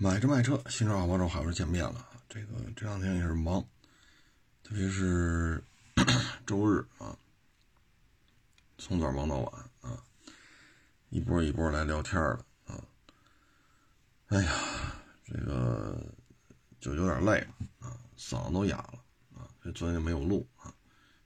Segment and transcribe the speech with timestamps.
[0.00, 2.08] 买车卖车，新车好帮手，好又见面了。
[2.28, 3.60] 这个这两天也是忙，
[4.62, 5.60] 特别是
[6.46, 7.18] 周日啊，
[8.78, 10.00] 从早忙到晚啊，
[11.10, 12.80] 一波一波来聊天了啊。
[14.28, 14.52] 哎呀，
[15.24, 16.00] 这个
[16.78, 17.48] 就有点累了
[17.80, 19.00] 啊，嗓子都哑了
[19.36, 20.72] 啊，这昨天就没有录啊。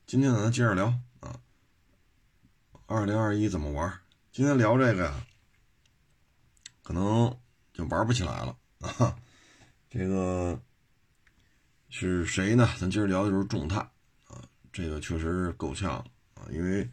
[0.06, 0.86] 今天，咱接着聊
[1.20, 1.38] 啊。
[2.86, 4.00] 二零二一怎么玩？
[4.32, 5.26] 今天聊这个呀，
[6.82, 7.38] 可能
[7.74, 8.56] 就玩不起来了。
[8.82, 9.16] 啊，
[9.88, 10.60] 这个
[11.88, 12.68] 是谁呢？
[12.80, 13.78] 咱今儿聊的就是众泰
[14.26, 14.42] 啊，
[14.72, 16.04] 这个确实是够呛
[16.34, 16.90] 啊，因为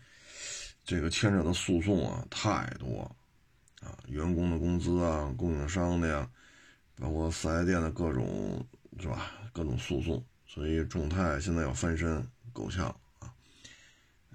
[0.86, 3.16] 这个牵扯的诉讼啊太多
[3.82, 6.30] 啊，员工的工资啊，供应商的呀，
[6.96, 8.64] 包括四 S 店的各种
[9.00, 9.32] 是吧？
[9.52, 12.86] 各种诉讼，所以众泰现在要翻身够呛
[13.18, 13.34] 啊。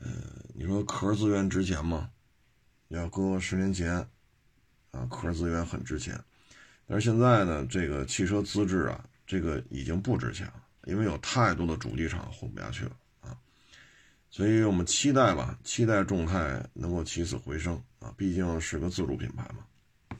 [0.00, 0.10] 呃，
[0.54, 2.10] 你说壳资源值钱吗？
[2.88, 3.94] 要搁十年前
[4.90, 6.20] 啊，壳资源很值钱。
[6.86, 12.90] 但是现在呢，这个汽车资质啊，这个已经不值钱了，因为有太多的主机厂混不下去了
[13.22, 13.34] 啊，
[14.30, 20.18] 所以我们期待吧，期待众泰能够起死回生啊，毕竟是个自主品牌嘛。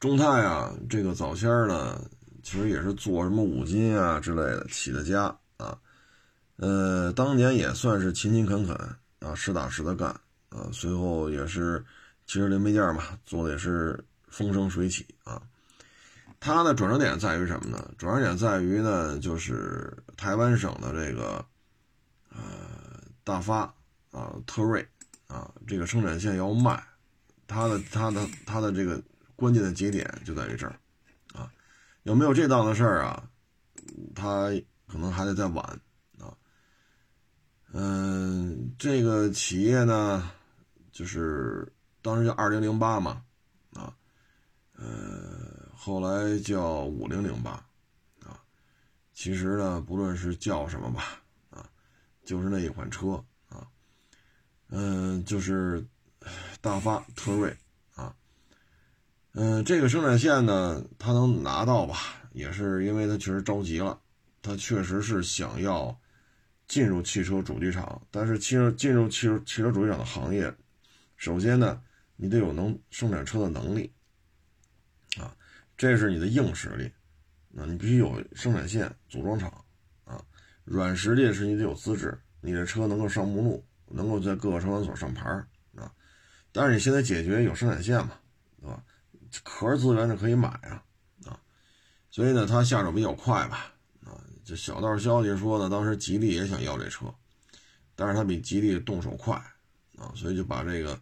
[0.00, 2.04] 众泰啊，这个早先呢，
[2.42, 5.78] 其实也是做什么五金啊之类的起的家啊，
[6.56, 8.76] 呃，当年也算是勤勤恳恳
[9.20, 10.08] 啊，实打实的干
[10.48, 11.84] 啊，随后也是
[12.26, 14.04] 汽车零配件嘛，做的也是。
[14.32, 15.42] 风生水起啊！
[16.40, 17.94] 它的转折点在于什么呢？
[17.98, 21.44] 转折点在于呢，就是台湾省的这个
[22.30, 22.40] 呃
[23.22, 23.72] 大发
[24.10, 24.88] 啊特锐
[25.26, 26.82] 啊这个生产线要卖，
[27.46, 29.00] 它的它的它的这个
[29.36, 30.74] 关键的节点就在于这儿
[31.34, 31.52] 啊！
[32.04, 33.22] 有没有这档子事儿啊？
[34.14, 34.50] 它
[34.88, 35.64] 可能还得再晚
[36.18, 36.34] 啊。
[37.72, 40.30] 嗯，这个企业呢，
[40.90, 43.22] 就是当时叫二零零八嘛。
[44.82, 47.52] 呃，后来叫五零零八，
[48.24, 48.42] 啊，
[49.14, 51.70] 其实呢，不论是叫什么吧，啊，
[52.24, 53.64] 就是那一款车啊，
[54.70, 55.86] 嗯，就是
[56.60, 57.56] 大发特锐
[57.94, 58.12] 啊，
[59.34, 61.96] 嗯，这个生产线呢，他能拿到吧，
[62.32, 64.00] 也是因为他确实着急了，
[64.42, 65.96] 他确实是想要
[66.66, 70.52] 进入汽车主机厂，但是汽车进入汽车汽车主机厂的行业，
[71.16, 71.80] 首先呢，
[72.16, 73.92] 你得有能生产车的能力。
[75.82, 76.88] 这是你的硬实力，
[77.48, 79.52] 那你必须有生产线、组装厂，
[80.04, 80.22] 啊，
[80.62, 85.28] 软实力是你得有资质，你的车能够上目录，能够在各个车管所上牌
[85.74, 85.92] 啊。
[86.52, 88.12] 但是你现在解决有生产线嘛，
[88.60, 88.80] 对吧？
[89.42, 90.84] 壳资源是可以买啊，
[91.24, 91.36] 啊，
[92.12, 94.14] 所以呢，他下手比较快吧，啊，
[94.44, 97.12] 这小道消息说呢，当时吉利也想要这车，
[97.96, 99.34] 但是他比吉利动手快，
[99.98, 100.96] 啊，所以就把这个。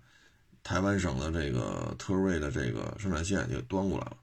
[0.63, 4.17] 台湾省的这个特锐的这个生产线就端过来了。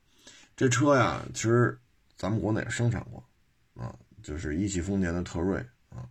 [0.57, 1.79] 这车呀，其实
[2.17, 3.23] 咱们国内也生产过，
[3.75, 6.09] 啊，就是一汽丰田的特锐啊，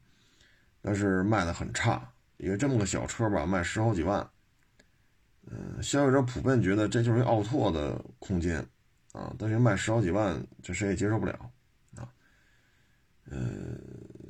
[0.81, 4.27] 但是卖的很差，因为这么个小车吧，卖十好几万。
[5.49, 8.65] 嗯，消费者普遍觉得这就是一奥拓的空间
[9.13, 11.51] 啊，但是卖十好几万，这谁也接受不了
[11.97, 12.09] 啊。
[13.25, 13.81] 嗯，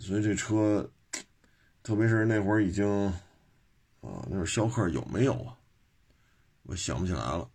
[0.00, 0.90] 所以这车，
[1.82, 3.06] 特别是那会儿已经
[4.00, 5.56] 啊，那会儿逍客有没有啊？
[6.62, 7.48] 我想不起来了，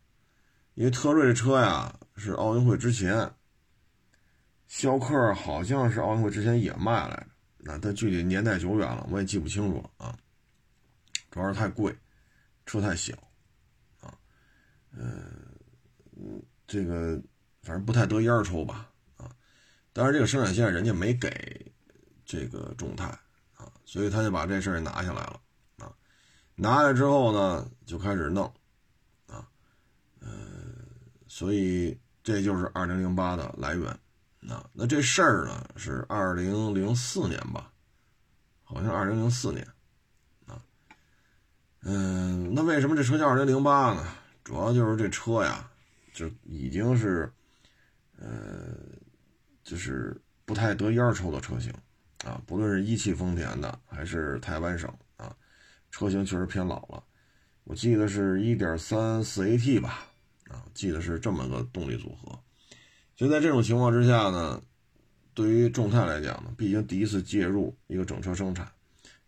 [0.73, 3.29] 因为特锐这车呀是奥运会之前，
[4.67, 7.27] 逍客好像是奥运会之前也卖来着，
[7.57, 10.17] 那它具体年代久远了，我也记不清楚了啊。
[11.29, 11.95] 主要是太贵，
[12.65, 13.13] 车太小，
[13.99, 14.17] 啊，
[14.91, 17.21] 嗯，这个
[17.61, 19.29] 反正不太得烟抽吧，啊，
[19.93, 21.73] 但是这个生产线人家没给
[22.25, 23.07] 这个众泰
[23.55, 25.41] 啊，所以他就把这事儿拿下来了，
[25.77, 25.93] 啊，
[26.55, 28.45] 拿下来之后呢，就开始弄
[29.27, 29.47] 啊
[30.21, 30.60] 嗯。
[31.33, 33.89] 所以这就是二零零八的来源，
[34.49, 37.71] 啊，那这事儿呢是二零零四年吧，
[38.65, 39.65] 好像二零零四年，
[40.45, 40.61] 啊，
[41.83, 44.05] 嗯，那为什么这车叫二零零八呢？
[44.43, 45.71] 主要就是这车呀，
[46.13, 47.31] 就已经是，
[48.17, 48.75] 呃，
[49.63, 51.73] 就是不太得烟抽的车型，
[52.25, 55.33] 啊，不论是一汽丰田的还是台湾省啊，
[55.91, 57.01] 车型确实偏老了，
[57.63, 60.07] 我记得是一点三四 AT 吧。
[60.51, 62.37] 啊，记得是这么个动力组合，
[63.15, 64.61] 所以在这种情况之下呢，
[65.33, 68.69] 对于众泰来讲呢，毕竟第一次介入一个整车生产，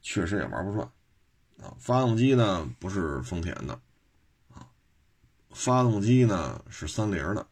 [0.02, 0.86] 确实也玩不转
[1.62, 1.74] 啊。
[1.80, 3.80] 发动机呢不是丰田的
[4.54, 4.68] 啊，
[5.52, 7.48] 发动机呢是三菱的，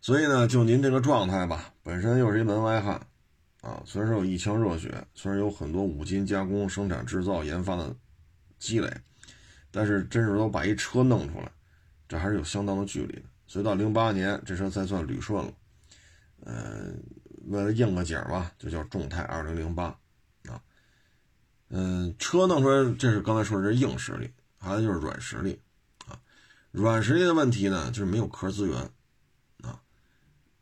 [0.00, 2.94] 所以呢，就您这个状态吧，本身又是一门外汉
[3.60, 7.94] 啊，虽然说有一腔热血，虽然有很多五金加工、生产、制造、研发的
[8.58, 8.90] 积累，
[9.70, 11.52] 但是真是都把一车弄出来。
[12.08, 15.52] 这还是有相当的距离的，所以到零八年这车才算捋顺了。
[16.40, 16.92] 呃，
[17.46, 19.84] 为了应个景吧，就叫众泰二零零八
[20.48, 20.62] 啊。
[21.68, 25.60] 嗯，车弄出来，这是刚才说的这硬实力，还有就是软实力
[26.06, 26.18] 啊。
[26.70, 28.78] 软实力的问题呢，就是没有壳资源
[29.62, 29.78] 啊。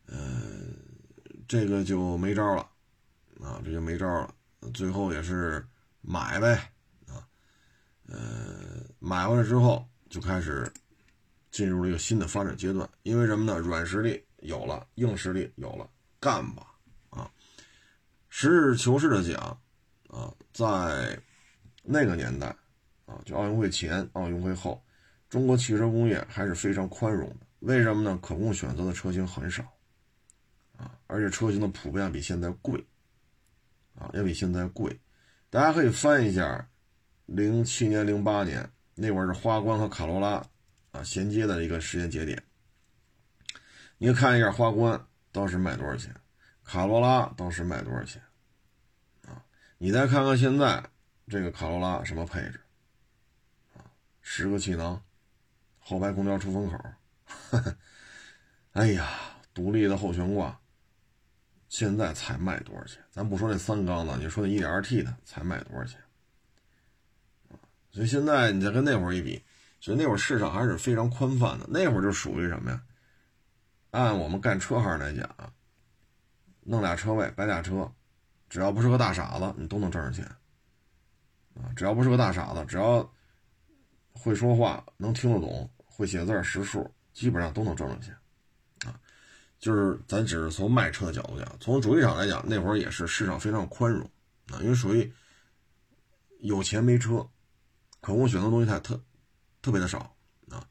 [0.06, 0.16] 呃，
[1.46, 2.68] 这个就没招了
[3.40, 4.34] 啊，这就没招了。
[4.74, 5.64] 最后也是
[6.00, 6.72] 买呗
[7.06, 7.22] 啊。
[8.08, 10.72] 呃，买回来之后就开始
[11.56, 13.58] 进入了一个新的发展阶段，因为什么呢？
[13.60, 14.22] 软实力。
[14.40, 15.88] 有了硬实力，有了
[16.20, 16.66] 干吧
[17.08, 17.28] 啊！
[18.28, 19.58] 实事求是的讲
[20.08, 21.18] 啊，在
[21.82, 22.54] 那个年代
[23.06, 24.80] 啊，就奥运会前、奥运会后，
[25.30, 27.46] 中国汽车工业还是非常宽容的。
[27.60, 28.16] 为什么呢？
[28.22, 29.64] 可供选择的车型很少
[30.76, 32.78] 啊，而且车型的普遍比现在贵
[33.94, 34.96] 啊，要比现在贵。
[35.48, 36.68] 大家可以翻一下，
[37.24, 40.46] 零七年、零八年那会儿是花冠和卡罗拉
[40.96, 42.42] 啊衔接的一个时间节点。
[43.98, 46.14] 你看一下花冠当时卖多少钱，
[46.64, 48.22] 卡罗拉当时卖多少钱，
[49.26, 49.44] 啊，
[49.78, 50.82] 你再看看现在
[51.28, 52.60] 这个卡罗拉什么配置，
[53.74, 53.84] 啊，
[54.20, 55.02] 十个气囊，
[55.78, 56.78] 后排空调出风口，
[58.72, 59.08] 哎呀，
[59.54, 60.60] 独立的后悬挂，
[61.68, 63.02] 现在才卖多少钱？
[63.10, 66.00] 咱不说那三缸的，你说那一点二 T 的才卖多少钱？
[67.90, 69.42] 所以现在你再跟那会儿一比，
[69.80, 72.82] 所以那会儿市场还是非常宽泛的，那会儿就属于什么呀？
[73.92, 75.28] 按我们干车行来讲，
[76.60, 77.90] 弄俩车位摆俩车，
[78.48, 80.24] 只要不是个大傻子，你都能挣上钱。
[81.54, 83.08] 啊，只要不是个大傻子，只要
[84.12, 88.14] 会说话、能听得懂、会写字识数，基本上都能挣上钱。
[88.84, 89.00] 啊，
[89.58, 94.02] 就是咱只是从卖车的角度讲，从主机厂来讲，那会儿也是市场非常宽容
[94.50, 95.10] 啊，因为属于
[96.40, 97.26] 有钱没车，
[98.02, 99.00] 可供选择东西太特
[99.66, 100.14] 特别的少
[100.48, 100.62] 啊。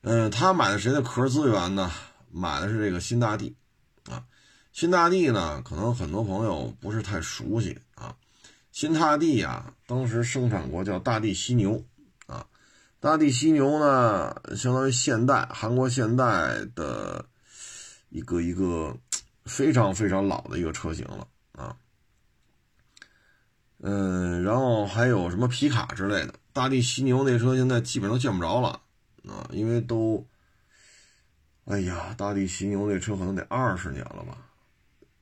[0.00, 1.88] 嗯，他买的谁的壳资源呢？
[2.32, 3.54] 买的是这个新大地，
[4.10, 4.24] 啊，
[4.72, 8.16] 新大地呢，可能很多朋友不是太熟悉啊。
[8.72, 11.84] 新大地呀，当时生产过叫大地犀牛，
[12.26, 12.44] 啊，
[12.98, 17.24] 大地犀牛呢，相当于现代韩国现代的
[18.08, 18.96] 一个一个
[19.44, 21.76] 非常非常老的一个车型了啊。
[23.78, 28.80] 嗯，然后还有什么皮卡之类的，大地犀牛那车现在基本都见不着了
[29.28, 30.26] 啊，因为都。
[31.64, 34.36] 哎呀，大地犀牛那车可能得二十年了吧？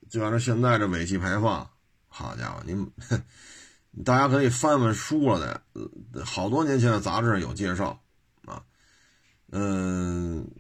[0.09, 1.69] 就按照现在这尾气排放，
[2.09, 2.91] 好家伙，您
[4.03, 8.01] 大家可以翻翻书了的，好多年前的杂志有介绍
[8.47, 8.63] 啊。
[9.53, 10.51] 嗯，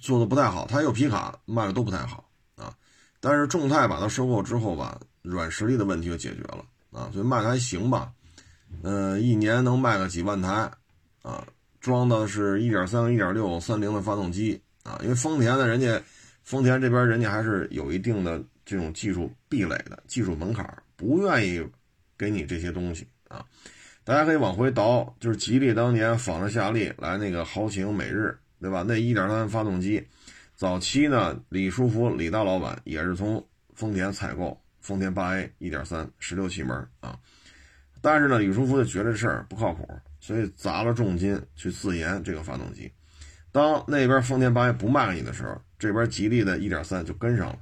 [0.00, 2.72] 做的不太好，它有皮卡卖的都不太好啊。
[3.18, 8.12] 但是众泰把它收购之后吧，软实力的问题就解决了啊，所以卖的还行吧。
[8.82, 10.70] 嗯，一年能卖个几万台
[11.22, 11.46] 啊，
[11.80, 14.60] 装的是一点三、一点六、三菱的发动机。
[14.82, 15.98] 啊，因为丰田呢，人家
[16.42, 21.66] 丰田这边人家还是有一定的这种技术壁垒的技术门槛，不愿意
[22.18, 23.42] 给你这些东西啊。
[24.04, 28.84] 大家可以往回倒，就是吉利当年仿着夏利来那个豪情、美日，对吧？
[28.86, 30.06] 那一点三发动机，
[30.54, 33.42] 早期呢，李书福李大老板也是从
[33.72, 37.18] 丰田采购丰田八 A 一点三十六气门啊。
[38.04, 39.88] 但是呢，李书福就觉得这事儿不靠谱，
[40.20, 42.92] 所以砸了重金去自研这个发动机。
[43.50, 47.58] 当那边丰田八 A 不卖给你的时候，这边吉利的1.3就跟上了，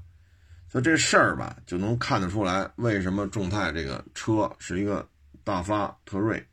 [0.69, 5.09] 所以这事儿吧就能看得出来，为什么众泰这个车是一个
[5.45, 6.45] 大发特锐，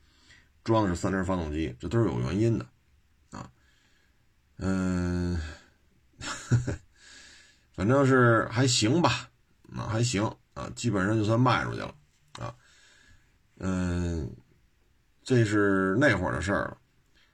[0.63, 2.65] 装的是三菱发动机，这都是有原因的，
[3.31, 3.49] 啊，
[4.57, 5.41] 嗯，
[7.73, 9.31] 反正是还行吧，
[9.75, 11.95] 啊还行啊，基本上就算卖出去了，
[13.59, 14.29] 嗯，
[15.23, 16.77] 这是那会儿的事儿了，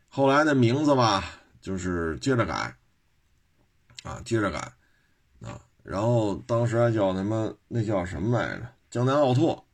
[0.10, 1.24] 后来的名字吧。
[1.62, 2.78] 就是接着改，
[4.04, 4.60] 啊，接着改，
[5.42, 7.52] 啊，然后当时还叫什么？
[7.68, 8.70] 那叫什么来着？
[8.92, 9.66] 江南奥拓，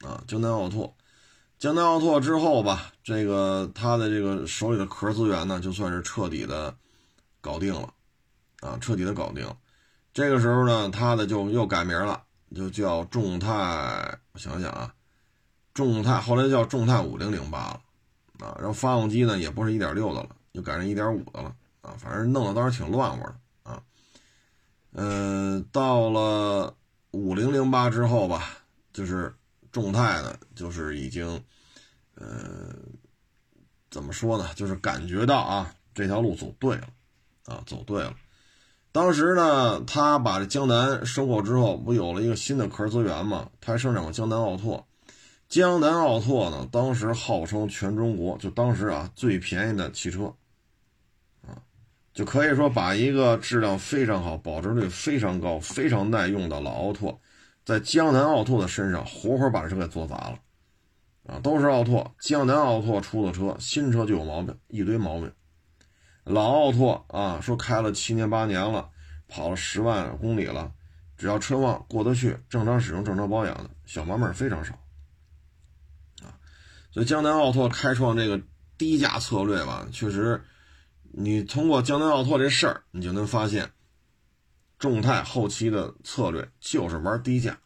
[0.00, 0.96] 啊，江南奥拓，
[1.58, 6.74] 江南奥拓之后吧，这个他的这个手里的壳资源呢，就算是彻底的
[7.42, 7.92] 搞定了，
[8.60, 9.46] 啊，彻底的搞定。
[10.14, 12.22] 这个时候呢，他的就又改名了，
[12.54, 14.18] 就叫众泰。
[14.32, 14.94] 我想想啊，
[15.76, 17.80] 众泰后来叫众泰五零零八了，
[18.46, 20.30] 啊，然后发动机呢也不是一点六的了。
[20.54, 23.82] 就改成一点五的了啊，反正弄得倒是挺乱乎的啊。
[24.92, 26.74] 嗯，到了
[27.10, 28.56] 五零零八之后吧，
[28.90, 29.34] 就是
[29.70, 31.44] 众泰呢，就是已经，
[32.14, 32.74] 呃，
[33.90, 34.48] 怎么说呢？
[34.54, 36.88] 就是感觉到啊，这条路走对了
[37.44, 38.14] 啊，走对了。
[38.92, 43.50] 当时呢，他把这江南收购之后，不有了一个新的壳资源嘛？
[43.60, 44.86] 他还生产过江南奥拓。
[45.48, 50.26] 江南奥拓呢，当时号称全中国就当时啊最便宜的汽车。
[51.46, 51.62] 啊
[52.12, 57.20] 就可以说把一个质量非常好、保值率非常高、非常耐用的老奥拓，
[57.64, 60.38] 在江南奥拓的身上活活把车给做砸了。
[61.26, 65.30] 啊，都是奥拓，江南奥拓出的车，新车就有毛病，一堆毛病。
[66.24, 68.88] 老奥拓啊，说开了七年八年了，
[69.28, 70.72] 跑了十万公里了，
[71.18, 74.74] 只要车况过得去，正常使用、正常保养的小毛病非常少。
[76.96, 78.40] 啊，所以江南奥拓开创这个
[78.78, 80.42] 低价策略吧，确实，
[81.12, 83.70] 你通过江南奥拓这事儿，你就能发现，
[84.78, 87.58] 众泰后期的策略就是玩低价。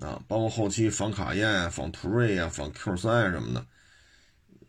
[0.00, 3.66] 啊，包括后期仿卡宴啊、仿途锐啊、仿 Q 三啊什么的，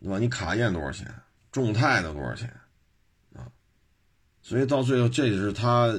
[0.00, 0.18] 对吧？
[0.18, 1.06] 你卡宴多少钱？
[1.52, 2.48] 众泰的多少钱？
[3.34, 3.46] 啊，
[4.42, 5.96] 所以到最后，这就是他，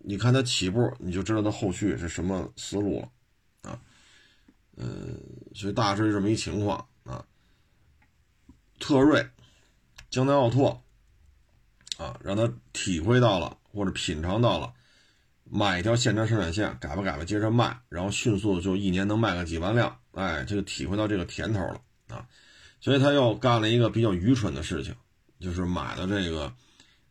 [0.00, 3.80] 你看他起步，你就知道他后续是什么思路了，啊，
[4.76, 4.86] 呃，
[5.54, 6.86] 所以大致这么一情况。
[8.84, 9.26] 特锐、
[10.10, 10.84] 江南奥拓，
[11.96, 14.74] 啊，让他体会到了或者品尝到了。
[15.44, 22.26] 买一条现车生产线，改吧改吧，接着卖，然后迅速就一年能卖个几万辆，哎，这个体会到这个甜头了啊，
[22.78, 24.94] 所以他又干了一个比较愚蠢的事情，
[25.40, 26.52] 就是买了这个，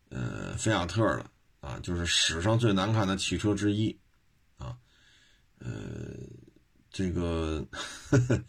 [0.10, 1.26] 呃，菲亚特的
[1.60, 3.98] 啊，就是史上最难看的汽车之一，
[4.60, 4.78] 啊，
[5.58, 5.72] 呃，
[6.92, 8.44] 这个，呵 呵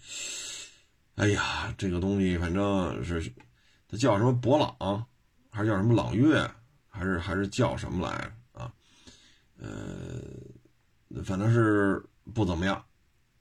[1.16, 3.33] 哎呀，这个东西反正是，
[3.88, 5.06] 它叫什么博朗，
[5.50, 6.50] 还是叫什么朗悦，
[6.88, 8.73] 还是还是叫什么来着？
[9.61, 12.04] 呃，反正是
[12.35, 12.85] 不怎么样，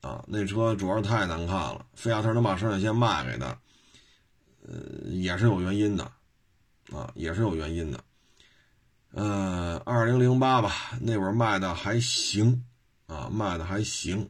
[0.01, 1.83] 啊，那车主要是太难看了。
[1.95, 3.47] 菲亚特能把生产线卖给他，
[4.67, 6.03] 呃，也是有原因的，
[6.91, 7.99] 啊，也是有原因的。
[9.11, 12.63] 呃，二零零八吧，那会儿卖的还行，
[13.07, 14.29] 啊，卖的还行，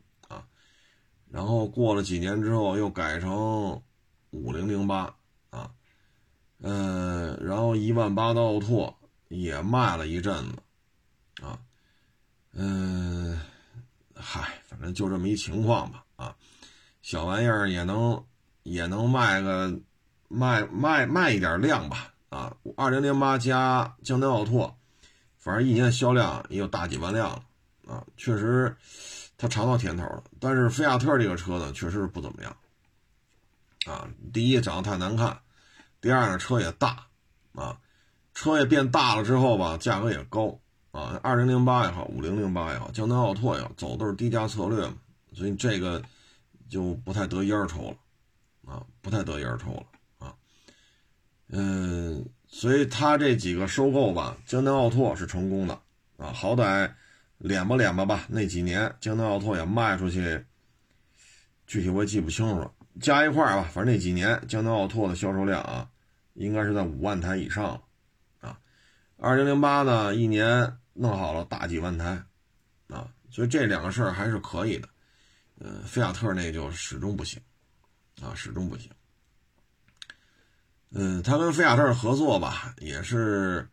[1.33, 3.81] 然后过了几年之后又改成
[4.29, 5.15] 五零零八，
[5.49, 5.71] 啊，
[6.61, 8.95] 呃，然后一万八的奥拓
[9.29, 11.59] 也卖了一阵子，啊。
[12.51, 13.41] 嗯，
[14.13, 16.05] 嗨，反正就这么一情况吧。
[16.17, 16.35] 啊，
[17.01, 18.23] 小玩意儿也能
[18.61, 19.75] 也能卖个
[20.27, 22.13] 卖卖卖一点量吧。
[22.29, 24.77] 啊，二零零八加江南奥拓，
[25.39, 27.43] 反正一年销量也有大几万辆了。
[27.87, 28.77] 啊，确实，
[29.43, 30.23] 他尝到甜头了。
[30.39, 32.55] 但是菲亚特这个车呢，确实是不怎么样。
[33.85, 35.37] 啊，第一长得太难看，
[35.99, 37.07] 第二呢车也大，
[37.53, 37.77] 啊，
[38.33, 40.57] 车也变大了之后吧，价格也高。
[40.91, 44.95] 啊，二零零八也好，五零零八也好，江南奥拓也好，走都是低价策略嘛，
[45.33, 46.01] 所以这个
[46.69, 49.85] 就不太得一而抽了，啊，不太得一而抽了
[50.19, 50.35] 啊，
[51.49, 55.73] 嗯，所以他这几个收购吧，江南奥拓是成功的
[56.17, 56.93] 啊，好歹
[57.43, 60.43] 敛吧敛吧吧，那几年江南奥拓也卖出去，
[61.67, 62.71] 具体我也记不清楚了，
[63.01, 65.89] 加一块吧，反正那几年江南奥拓的销售量啊，
[66.33, 67.79] 应该是在五万台以上
[68.39, 68.57] 啊，
[69.17, 70.75] 二零零八呢，一年。
[70.95, 72.23] 弄好了大几万台，
[72.87, 74.87] 啊，所以这两个事儿还是可以的，
[75.57, 77.41] 呃，菲亚特那就始终不行，
[78.21, 78.91] 啊，始终不行。
[80.91, 83.67] 嗯，他跟菲亚特合作吧，也是，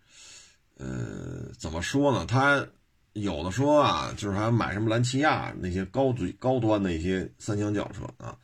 [0.79, 2.25] 呃，怎么说呢？
[2.25, 2.67] 他
[3.13, 8.37] 有的说啊，就是还买什么兰奇亚那些高最高端的一些三厢轿车啊，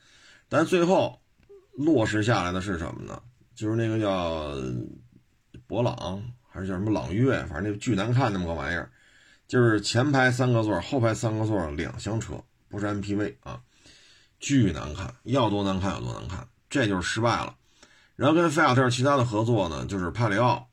[0.49, 1.19] 但最后
[1.73, 3.21] 落实下来的是什么呢？
[3.55, 4.55] 就是那个叫
[5.67, 6.23] 博朗。
[6.49, 8.89] 还是叫什么朗悦，反正那个巨难看那么个玩意儿，
[9.47, 13.61] 就是前排三个座，后排三个座，两厢车，不是 MPV 啊，
[14.39, 17.55] 巨难看，要多难看有多难看，这就是失败了。
[18.15, 20.67] 然后跟菲亚特其他的合作呢，就是帕里奥，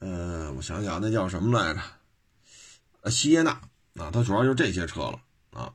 [0.00, 1.80] 呃，我想想那叫什么来着？
[3.02, 3.50] 呃，西耶纳
[3.96, 5.20] 啊，它主要就是这些车了
[5.52, 5.72] 啊。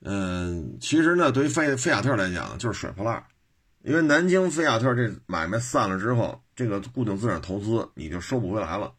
[0.00, 3.24] 嗯，其实呢，对于菲菲亚特来讲，就是水破烂，
[3.82, 6.42] 因为南京菲亚特这买卖散了之后。
[6.56, 8.92] 这个固定资产投资你就收不回来了，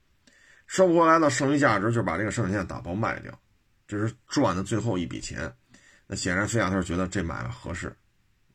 [0.65, 3.31] 收不回来的剩余价值就把这个生产线打包卖掉，
[3.87, 5.53] 这是赚的最后一笔钱。
[6.07, 7.95] 那显然菲亚特觉得这买卖合适，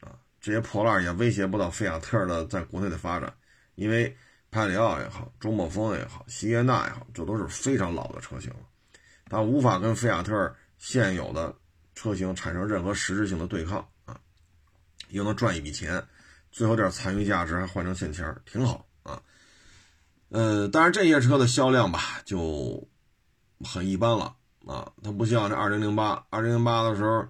[0.01, 3.33] 啊，这些破烂也威胁不到菲亚特的在国内的发展，
[3.77, 4.13] 因为
[4.51, 8.66] 派里奥也好，周末风也好，西耶纳也好，这都是非常老的车型了，
[9.29, 11.55] 它无法跟菲亚特现有的
[11.95, 14.19] 车型产生任何实质性的对抗啊，
[15.09, 16.03] 又能赚一笔钱，
[16.53, 19.21] 最后点残余价值还换成现钱，挺好啊。
[20.29, 22.89] 呃，当然这些车的销量吧就
[23.65, 27.27] 很一般了啊，它不像这二零零八，二零零八的时候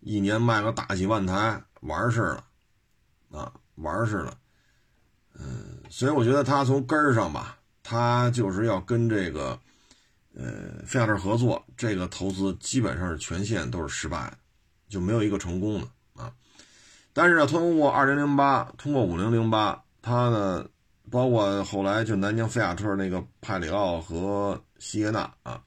[0.00, 2.20] 一年卖个大几万台，玩似
[3.30, 4.36] 的啊，玩似的。
[5.38, 9.58] 嗯，所以我觉得它从根儿上吧，它就是要跟这个
[10.34, 14.36] 呃菲亚特合作，这个投资基本上是全线都是失败的，
[14.88, 16.32] 就没有一个成功的啊。
[17.12, 20.66] 但是呢，通过二零零八，通过五零零八，它呢。
[21.10, 25.60] 包括后来就南京菲亚特那个派里奥和西耶纳啊，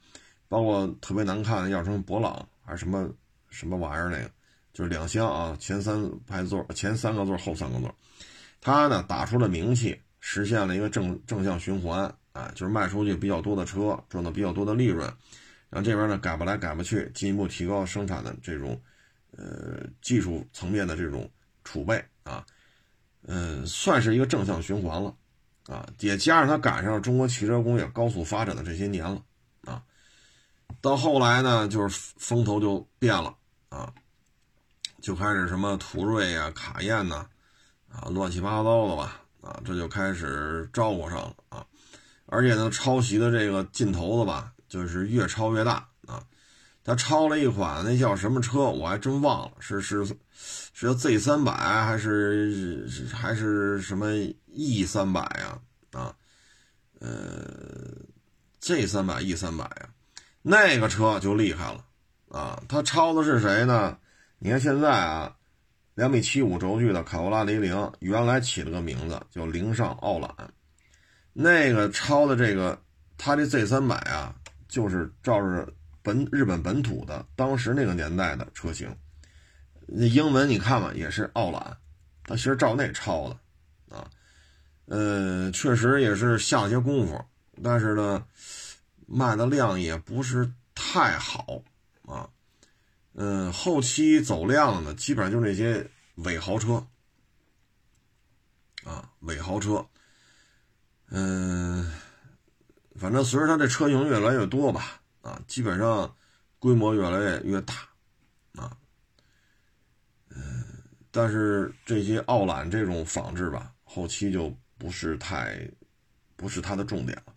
[0.48, 3.10] 包括特别难看的要成博朗还是什么
[3.50, 4.32] 什么玩意儿那个，
[4.72, 7.94] 就是两厢啊，前三排座前三个座后三个座，
[8.62, 15.08] 它呢打出了名气，实现了一个正正向循环啊，就是卖出去比较多的车，赚到比较多的利润，
[15.70, 18.80] 然后这边呢改不来改不去，进一步提高生产的这种
[19.38, 21.32] 呃技术层面的这种
[21.64, 22.46] 储备啊，
[23.28, 25.16] 嗯，算是一个正向循环了。
[25.68, 29.24] 啊，也加上它赶上中国汽车工业高速发展的这些年了，
[29.62, 29.82] 啊，
[30.82, 33.34] 到后来呢，就是风头就变了
[33.70, 33.94] 啊，
[35.02, 37.26] 就开始什么途锐啊、卡宴呐，
[37.88, 41.66] 啊，乱七八糟的吧，啊，这就开始招呼上了啊，
[42.34, 46.24] 而且呢，抄袭的这个劲头子吧，就是越抄越大啊，
[46.84, 54.08] 他抄了一款那叫什么车，我还真忘了，是是是 Z 三百还是还是什么
[54.48, 55.60] ？E 三百呀，
[55.92, 56.16] 啊，
[57.00, 57.12] 呃
[58.60, 59.90] ，Z 三百 E 三百呀，
[60.42, 61.86] 那个车就厉害了
[62.30, 62.64] 啊！
[62.68, 63.96] 他抄的是谁呢？
[64.40, 65.36] 你看现在啊，
[65.94, 70.34] 两米七五轴距的卡罗拉雷凌，原来起了个名字叫凌尚傲揽，
[71.34, 72.80] 那个抄的这个，
[73.18, 74.34] 它这 Z 三百啊，
[74.68, 75.68] 就是照着
[76.02, 78.96] 本日本本土的当时那个年代的车型，
[79.88, 81.78] 那英文你看吧，也是傲揽，
[82.24, 83.98] 它其实照那抄的。
[83.98, 84.10] 啊
[84.86, 87.24] 呃，确实也是下了些功夫，
[87.64, 88.26] 但是呢，
[89.08, 91.64] 卖的量也不是太好
[92.06, 92.30] 啊。
[93.14, 96.86] 嗯，后期走量的基本上就那些伪豪车
[98.84, 99.86] 啊，伪豪车。
[101.16, 101.90] 嗯，
[102.96, 106.16] 反正随着它这车型越来越多吧，啊，基本上
[106.60, 107.74] 规模越来越越大
[108.56, 108.76] 啊。
[110.30, 110.66] 嗯，
[111.12, 114.54] 但是这些奥揽这种仿制吧，后期就。
[114.76, 115.66] 不是太，
[116.36, 117.34] 不是它的重点了，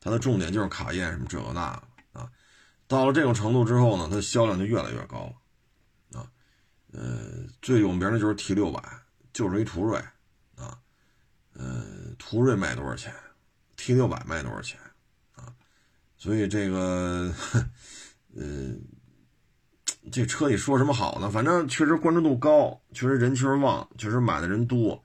[0.00, 1.70] 它的重点就是卡宴什么这个那
[2.12, 2.30] 个啊。
[2.86, 6.30] 到了这种程度之后呢，它的销量就越来越高了啊。
[6.92, 8.82] 呃，最有名的就是 T 六百，
[9.34, 9.98] 就是一途锐
[10.56, 10.80] 啊。
[11.52, 11.84] 呃，
[12.18, 13.12] 途锐卖多少钱
[13.86, 14.80] ？T 六百卖多少钱
[15.36, 15.54] 啊？
[16.16, 17.32] 所以这个，
[18.34, 18.74] 呃，
[20.10, 21.30] 这车你说什么好呢？
[21.30, 25.00] 反正确实关注度高，确实人气旺，确实买的人多，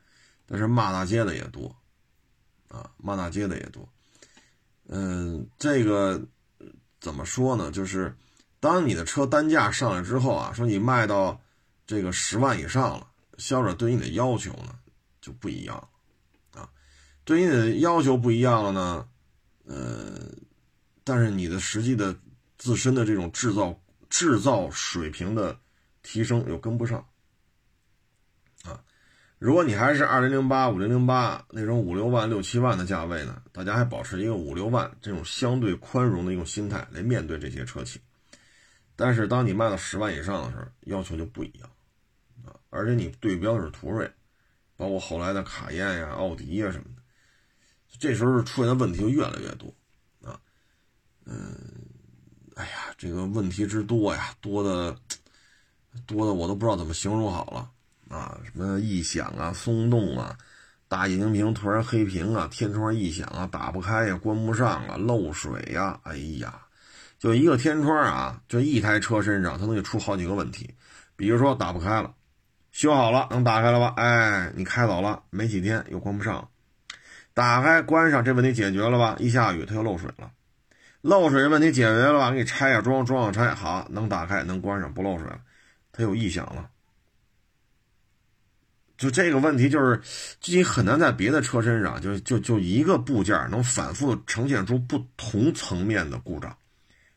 [0.48, 1.76] 但是骂大街的也多。
[2.70, 3.88] 啊，骂大街的也多，
[4.88, 6.26] 嗯，这个
[7.02, 7.70] 怎么说呢？
[7.70, 8.16] 就是
[8.62, 11.40] 当你的车单价上来之后啊，说你卖到
[11.86, 13.06] 这个十万以上了，
[13.38, 14.80] 销售者对你的要求呢
[15.20, 15.90] 就不一样，
[17.24, 19.08] 对你的要求不一样了呢，
[19.66, 20.30] 呃，
[21.04, 22.16] 但是你的实际的
[22.58, 23.80] 自身的这种制造
[24.10, 25.58] 制造水平的
[26.04, 27.06] 提升又跟不上
[28.64, 28.84] 啊。
[29.40, 38.00] 如果你还是二零零八、五零零八那种五六万、六七万的价位呢，大家还保持一个五六万这种相对宽容的一种心态来面对这些车企。
[38.96, 41.70] 但是当你卖到十万以上的时候，要求就不一样
[42.46, 42.54] 啊！
[42.70, 44.12] 而且你对标的是途锐，
[44.76, 47.01] 包括后来的卡宴呀、奥迪呀什么的，
[48.02, 49.72] 这时候出现的问题就越来越多
[50.28, 50.34] 啊。
[51.24, 51.56] 嗯，
[52.56, 54.98] 哎呀，这个问题之多呀，多的
[56.08, 57.70] 多的我都不知道怎么形容好了。
[58.10, 60.36] 啊，什么异响啊，松动啊，
[60.88, 66.60] 大液晶屏突然黑屏啊，天窗异响啊，打不开呀，关不上啊，漏水呀，哎呀，
[67.20, 70.74] 就一个天窗啊，就一台车身上它能给出好几个问题，
[71.16, 72.14] 比如说打不开了，
[72.72, 73.94] 修好了能打开了吧？
[73.96, 76.50] 哎，你开走了没几天又关不上，
[77.34, 79.16] 打开关上这问题解决了吧？
[79.20, 80.32] 一下雨它又漏水了，
[81.02, 82.32] 漏水问题解决了吧？
[82.32, 85.40] 给你拆下装，装上拆好，能打开能关上不漏水了，
[85.92, 86.70] 它有异响了。
[88.98, 90.00] 就这个问题，就是
[90.46, 96.56] 你很难在别的车身上，就就就一个部件能反复呈现出不同层面的故障，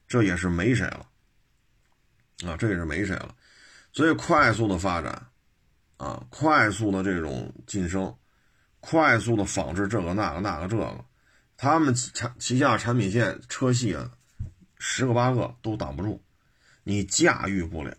[0.08, 1.06] 这也是没谁了
[2.46, 3.34] 啊，这也是没谁了。
[3.92, 5.26] 所以快速的发展
[5.98, 8.14] 啊，快速的这种晋升，
[8.86, 11.04] 快速的仿制这个那个那个这个，
[11.56, 14.10] 他们产旗下产品线车系啊，
[14.78, 16.20] 十个八个都挡不住，
[16.82, 17.96] 你驾驭不了。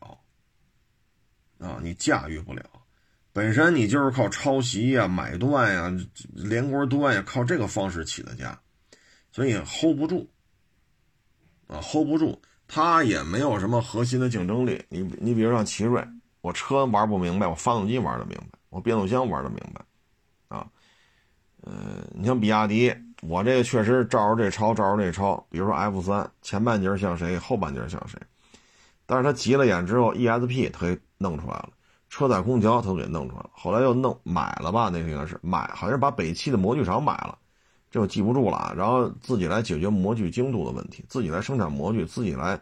[1.57, 2.63] 啊，你驾驭不了。
[3.33, 5.91] 本身你就是靠抄袭呀、买断呀、
[6.33, 8.59] 连锅端呀，靠这个方式起的家，
[9.31, 10.29] 所以 hold 不住。
[11.67, 14.85] 啊，hold 不住，它也没有什么核心的竞争力。
[14.89, 16.07] 你你比如像奇瑞，
[16.41, 19.81] 我车玩不明白，我发动机玩的明白，我变速箱玩的明白，
[21.65, 25.35] 嗯，你像比亚迪，我这个确实照着这抄，照着这抄。
[25.49, 28.19] 比如说 F 三前半截像谁，后半截像谁，
[29.05, 31.69] 但是他急了眼之后，ESP 他给弄出来了。
[32.07, 33.49] 车载空调他都给弄出来了。
[33.51, 37.37] 后来又弄买了吧，那个应该是买，好像是把北汽的模具厂买了，
[37.89, 38.73] 这我记不住了啊。
[38.77, 42.57] 然后自己来解决模具精度的问题，自己来生产模具，自己来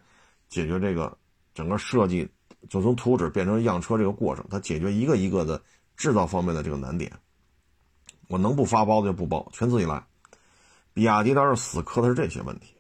[0.50, 1.16] 解决这个
[1.54, 2.28] 整个设计，
[2.70, 5.62] 就从图纸变成样车这个过程，它解决一个一个的
[5.98, 7.12] 制造方面的这个难点。
[8.34, 10.04] 我能不发包的就不包，全自己来。
[10.92, 12.74] 比亚迪倒是死磕的是这些问题，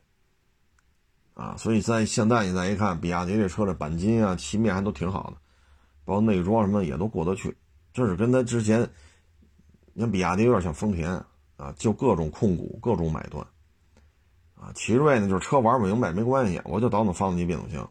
[1.35, 5.37] 啊，所以在现在你再一看，比亚迪这车的钣金啊、漆面还都挺好的，
[6.05, 7.55] 包括内装什么也都过得去。
[7.93, 8.89] 这是跟他之前，
[9.93, 11.23] 你看比亚迪有点像丰田
[11.57, 13.45] 啊，就各种控股、各种买断，
[14.55, 17.87] 啊，奇瑞呢就是车玩不明白没关系，我就倒腾发动机、变速箱，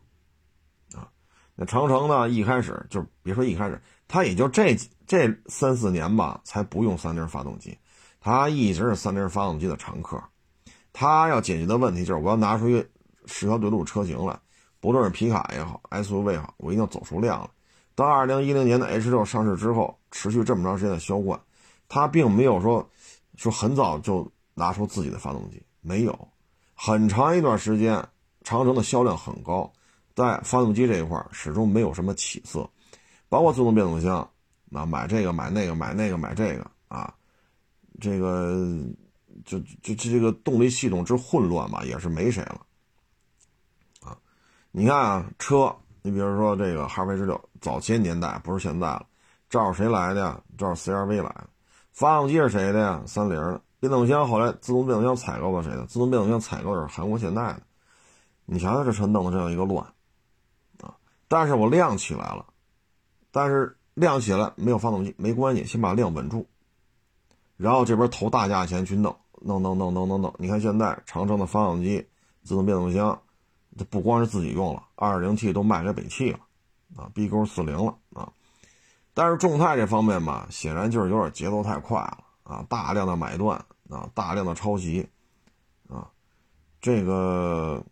[0.96, 1.08] 啊，
[1.54, 7.76] 那长城呢一开始就别说一开始，它也就这几这三四年吧，才不用三菱发动机。
[8.18, 10.18] 他一直是三菱发动机的常客，
[10.90, 12.82] 他要解决的问题就是我要拿出一个
[13.26, 14.34] 适合对路车型来，
[14.80, 17.50] 不论是皮卡也好，SUV 也好，我一定要走出量来。
[17.94, 21.38] 到二零一零年的 H 六上市之后，持续这么长时间的销冠，
[21.90, 22.88] 他并没有说
[23.36, 26.28] 说很早就拿出自己的发动机，没有，
[26.74, 28.02] 很长一段时间，
[28.44, 29.70] 长城的销量很高，
[30.14, 32.66] 在发动机这一块始终没有什么起色，
[33.28, 34.26] 包括自动变速箱，
[34.72, 37.12] 那买这个买那个买那个买这个啊。
[38.00, 38.56] 这个
[39.44, 42.60] 就就这个动力系统之混乱吧，也是没谁了
[44.00, 44.16] 啊！
[44.72, 49.06] 你看啊，车，你比如说这个哈弗 H 六，早些年代不是现在了，
[49.50, 50.40] 照着谁来的呀？
[50.56, 51.46] 照着 CRV 来的。
[51.92, 53.02] 发动机是谁的呀？
[53.06, 53.60] 三菱的。
[53.78, 55.84] 变速箱后来自动变速箱采购了谁的？
[55.86, 57.62] 自动变速箱采购的是韩国现代的。
[58.46, 59.86] 你瞧瞧这车弄的这样一个乱
[60.80, 60.96] 啊！
[61.28, 62.46] 但是我亮起来了，
[63.30, 66.46] 但是量起来没有发动机没关系，先把量稳住。
[67.56, 72.04] 然后这边投大价钱去弄弄弄弄弄弄弄，你看现在长城的发动机、
[72.42, 73.20] 自动变速箱，
[73.76, 76.40] 这不光是自己用了，2.0T 都卖给北汽了，
[76.96, 78.32] 啊，B 勾四零了啊。
[79.14, 85.06] 但是众泰这方面吧，显然就是有点节奏太快了啊，大量的买断啊，大量的抄袭
[85.88, 86.08] 啊，
[86.80, 87.84] 这个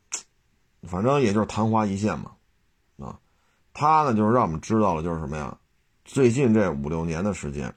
[0.82, 2.32] 反正也就是昙花一现嘛，
[2.98, 3.18] 啊，
[3.74, 5.56] 他呢就是让我们知道了就是什么呀，
[6.12, 7.72] 最近这五六年的时间。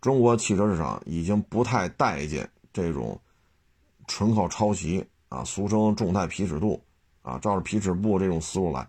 [0.00, 3.20] 中国汽车市场已经不太待见这种
[4.06, 6.82] 纯靠抄袭啊，俗称众泰皮尺度
[7.20, 8.88] 啊，照着皮尺布这种思路来，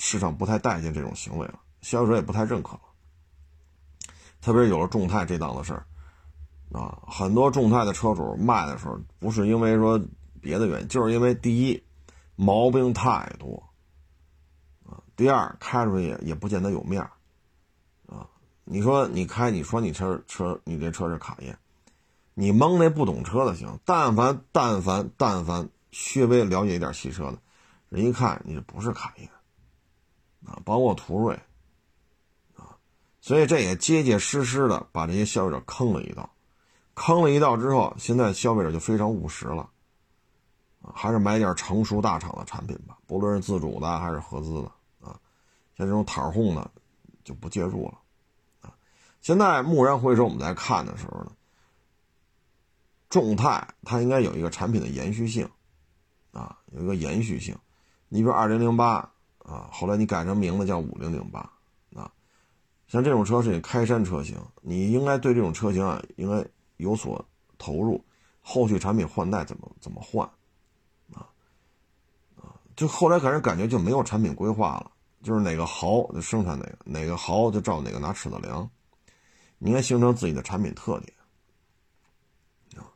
[0.00, 2.80] 市场不太待见这种行为了，消费者也不太认可了。
[4.40, 5.86] 特别是有了众泰这档子事儿
[6.72, 10.00] 啊，很多众泰的车主卖的时候，不是因为说
[10.40, 11.84] 别的原因，就是因为第一
[12.34, 13.62] 毛病太多
[14.84, 17.12] 啊，第二开出去也也不见得有面儿。
[18.64, 21.56] 你说你开，你说你车车，你这车是卡宴，
[22.32, 23.78] 你蒙那不懂车的行。
[23.84, 27.38] 但凡但凡但凡稍微了解一点汽车的，
[27.90, 29.28] 人一看你这不是卡宴，
[30.46, 31.34] 啊，包括途锐，
[32.56, 32.74] 啊，
[33.20, 36.30] 所以这也结结实实的把这些消费者坑了一道，
[36.94, 39.68] 坑了一道之后，现在消费者就非常务实了，
[40.94, 44.72] 还是买点成熟大厂的产品吧，不论是自主的还是合资的，
[45.06, 45.20] 啊，
[45.76, 46.70] 像这种坦哄的
[47.22, 47.98] 就不介入了。
[49.24, 51.32] 现在蓦然回首，我们在看的时候呢，
[53.08, 55.48] 众泰它应该有一个产品的延续性，
[56.30, 57.56] 啊，有一个延续性。
[58.10, 58.96] 你比如二零零八
[59.38, 61.40] 啊，后来你改成名字叫五零零八
[61.94, 62.12] 啊，
[62.86, 68.04] 像这种车是你开山车型，你应该对这种车型啊，应该有所投入，
[68.42, 70.28] 后续产品换代怎么怎么换，
[71.14, 71.24] 啊
[72.36, 74.90] 啊，就后来给人感觉就没有产品规划了，
[75.22, 78.68] 就是哪个好就生产哪个，哪个好就照哪个拿尺子量。
[79.58, 81.12] 你应该形成自己的产品特点
[82.76, 82.86] 啊，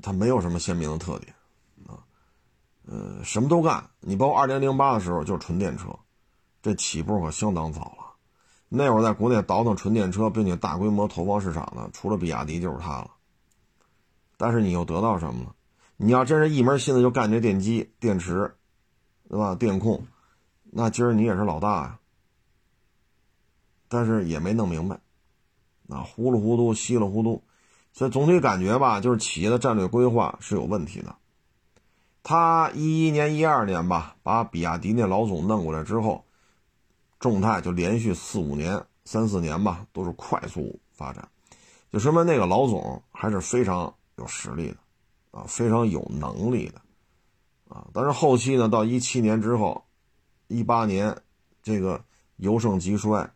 [0.00, 1.34] 它没有什么鲜明的特点
[1.86, 2.04] 啊，
[2.86, 3.88] 呃，什么都干。
[4.00, 5.88] 你包括二零零八的时候就是纯电车，
[6.62, 8.14] 这起步可相当早了。
[8.68, 13.10] 那会儿在国内倒腾纯电车，并且大规模投放市场的，除了比亚迪就是它了。
[14.36, 15.54] 但是你又得到什么呢？
[15.96, 18.54] 你要真是一门心思就干这电机、电池，
[19.28, 19.54] 对吧？
[19.54, 20.06] 电控，
[20.62, 21.97] 那今儿你也是老大呀。
[23.88, 25.00] 但是也没弄明白，
[25.88, 27.42] 啊，糊里糊涂，稀里糊涂，
[27.92, 31.16] 所以总体感觉吧，就是企业的战略规划是有问题的。
[32.22, 36.22] 他一一年、一二年吧，把比亚迪那老总弄过来之后，
[37.18, 41.26] 众泰就连续四五年、三四年吧，都是快速发展，
[41.90, 44.76] 就说明那个老总还是非常有实力的，
[45.30, 46.82] 啊，非常有能力的，
[47.74, 47.86] 啊。
[47.94, 49.82] 但是后期呢，到一七年之后，
[50.48, 51.16] 一八年，
[51.62, 52.04] 这个
[52.36, 53.30] 由盛及衰。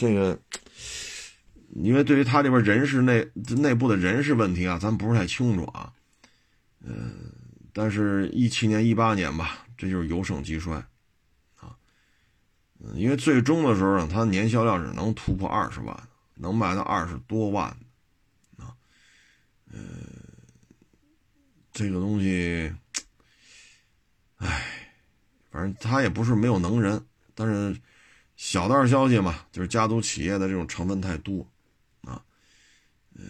[0.00, 0.40] 这个，
[1.74, 5.92] 因为对于他这边人事内内部的人事问题啊，咱不是太清楚啊。
[6.82, 7.30] 嗯，
[7.74, 10.74] 但是，一七年、一八年吧，这就是由盛及衰，
[11.56, 11.76] 啊，
[12.94, 17.66] 因为最终的时候呢，它年销量是能突破二十万，能卖到二十多万
[18.56, 18.72] 啊。
[19.70, 19.78] 呃，
[21.74, 22.72] 这个东西，
[24.38, 24.96] 唉，
[25.50, 27.78] 反正他也不是没有能人，但是
[28.42, 31.46] 小道消息嘛，就是家族企业的这种成分太多
[32.00, 32.24] 啊。
[33.14, 33.22] 呃，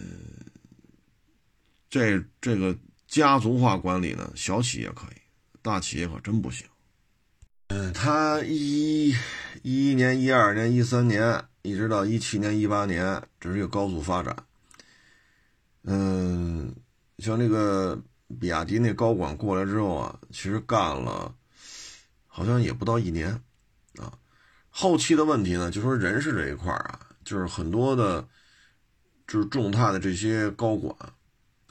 [1.89, 2.73] 这这个
[3.07, 5.19] 家族化管理呢，小企业可以，
[5.61, 6.65] 大企业可真不行。
[7.67, 9.09] 嗯，他一
[9.63, 14.33] 一一年、一二年、一三年，一直到一七年、一八年，这是一个高速发展。
[15.83, 16.73] 嗯，
[17.17, 18.01] 像那个
[18.39, 21.35] 比亚迪那高管过来之后啊，其实干了
[22.27, 23.37] 好像也不到一年。
[24.71, 28.27] 后期的问题呢，就说人事这一块啊，就是很多的，
[29.27, 30.95] 就是众泰的这些高管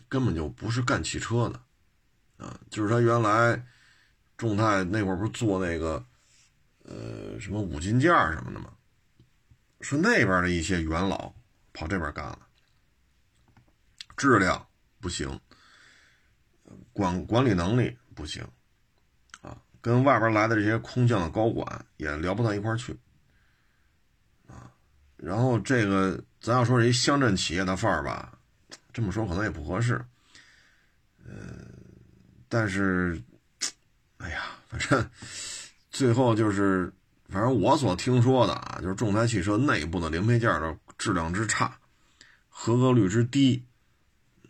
[0.08, 1.60] 根本就不是干汽车的
[2.46, 3.66] 啊，就是他原来。
[4.36, 6.02] 众泰那会儿不是做那个，
[6.84, 8.72] 呃，什么五金件什么的吗？
[9.82, 11.34] 是那边的一些元老
[11.74, 12.38] 跑这边干了，
[14.16, 14.66] 质量
[14.98, 15.38] 不行，
[16.94, 18.42] 管管理能力不行，
[19.80, 22.96] 跟外边来的这些空降的高管也聊不到一块去，
[24.48, 24.70] 啊，
[25.16, 28.38] 然后这个咱要说是一乡镇企业的范儿吧，
[28.92, 30.04] 这么说可能也不合适，
[31.24, 31.32] 呃，
[32.48, 33.22] 但是。
[34.22, 35.10] 哎呀，反正
[35.90, 36.92] 最后就是，
[37.30, 41.78] 反正我所听说的啊，就是众泰汽车内部的零配件的质量之差，
[42.50, 43.64] 合格率之低，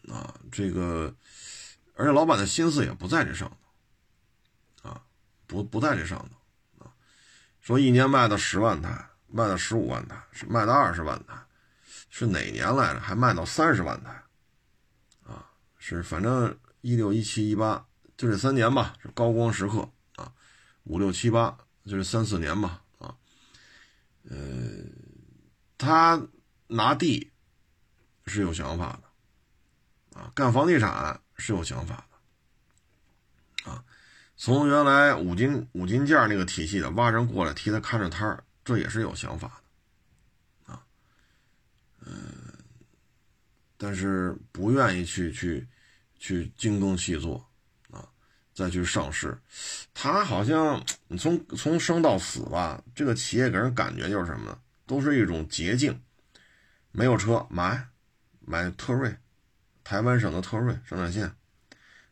[0.09, 1.15] 啊，这个，
[1.95, 3.57] 而且老板的心思也不在这上，
[5.51, 6.95] 不不在这上头，啊，
[7.61, 11.35] 说一年卖到十万台，卖到十五万台，是卖到二十万台，
[12.09, 13.01] 是哪年来着？
[13.01, 14.11] 还卖到三十万台，
[15.25, 15.45] 啊，
[15.77, 17.85] 是反正一六一七一八。
[18.17, 20.31] 就这三年吧，是高光时刻啊，
[20.85, 23.17] 五六七八就是三四年吧啊，
[24.29, 24.37] 呃，
[25.79, 26.21] 他
[26.69, 27.33] 拿地
[28.27, 32.07] 是有想法的啊，干房地产是有想法，
[34.43, 39.61] 从原来五金五金件那个体系的挖人过来替他看着摊儿，这也是有想法
[40.67, 40.83] 的啊，
[42.07, 42.15] 嗯，
[43.77, 45.69] 但是不愿意去去
[46.19, 47.47] 去精耕细作
[47.91, 48.09] 啊。
[48.55, 49.39] 再去上市，
[49.93, 54.59] 他好像你从从生到死吧，这个企业给人感觉就是什么呢？
[54.87, 56.01] 都是一种捷径，
[56.93, 57.87] 没有车买
[58.41, 59.15] 买特锐，
[59.85, 61.31] 台湾省的特锐生产线，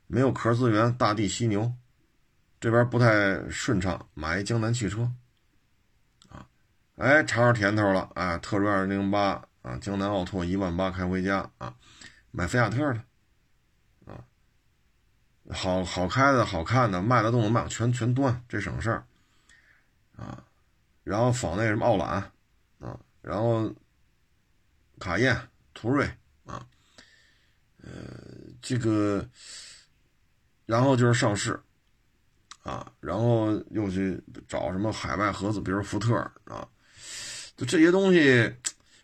[0.06, 1.72] 没有壳资源，大地犀牛，
[2.60, 5.10] 这边不太顺畅，买一江南汽车，
[6.28, 6.46] 啊，
[6.96, 11.74] 哎尝着甜头了，哎特锐二零零八啊，江南奥拓一万八开回家啊，
[12.30, 13.02] 买菲亚特的。
[14.06, 14.24] 啊
[15.50, 19.06] 好好开的好看的卖的都能卖，全全端，这省事儿，
[20.14, 20.44] 啊，
[21.04, 22.30] 然后仿那什么奥揽，
[22.80, 23.74] 啊，然后
[24.98, 25.34] 卡宴、
[25.72, 26.04] 途锐，
[26.44, 26.66] 啊，
[27.78, 27.90] 呃，
[28.60, 29.26] 这个，
[30.66, 31.58] 然后就是上市，
[32.68, 36.68] 啊，然后又去找什么海外合资，比如福特，啊，
[37.56, 38.52] 就这些东西，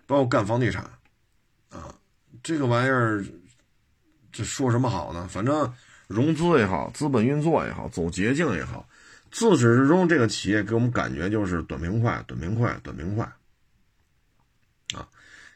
[0.06, 0.84] 包括干房地产，
[1.70, 1.94] 啊，
[2.42, 3.24] 这个玩意儿，
[4.30, 5.26] 这说什么好呢？
[5.28, 5.72] 反正。
[6.06, 8.86] 融资也好，资本运作也好，走捷径也好，
[9.30, 13.24] 自始至终，这个企业给我们感觉就是短平快、短平快、短平快。
[14.94, 15.08] 啊，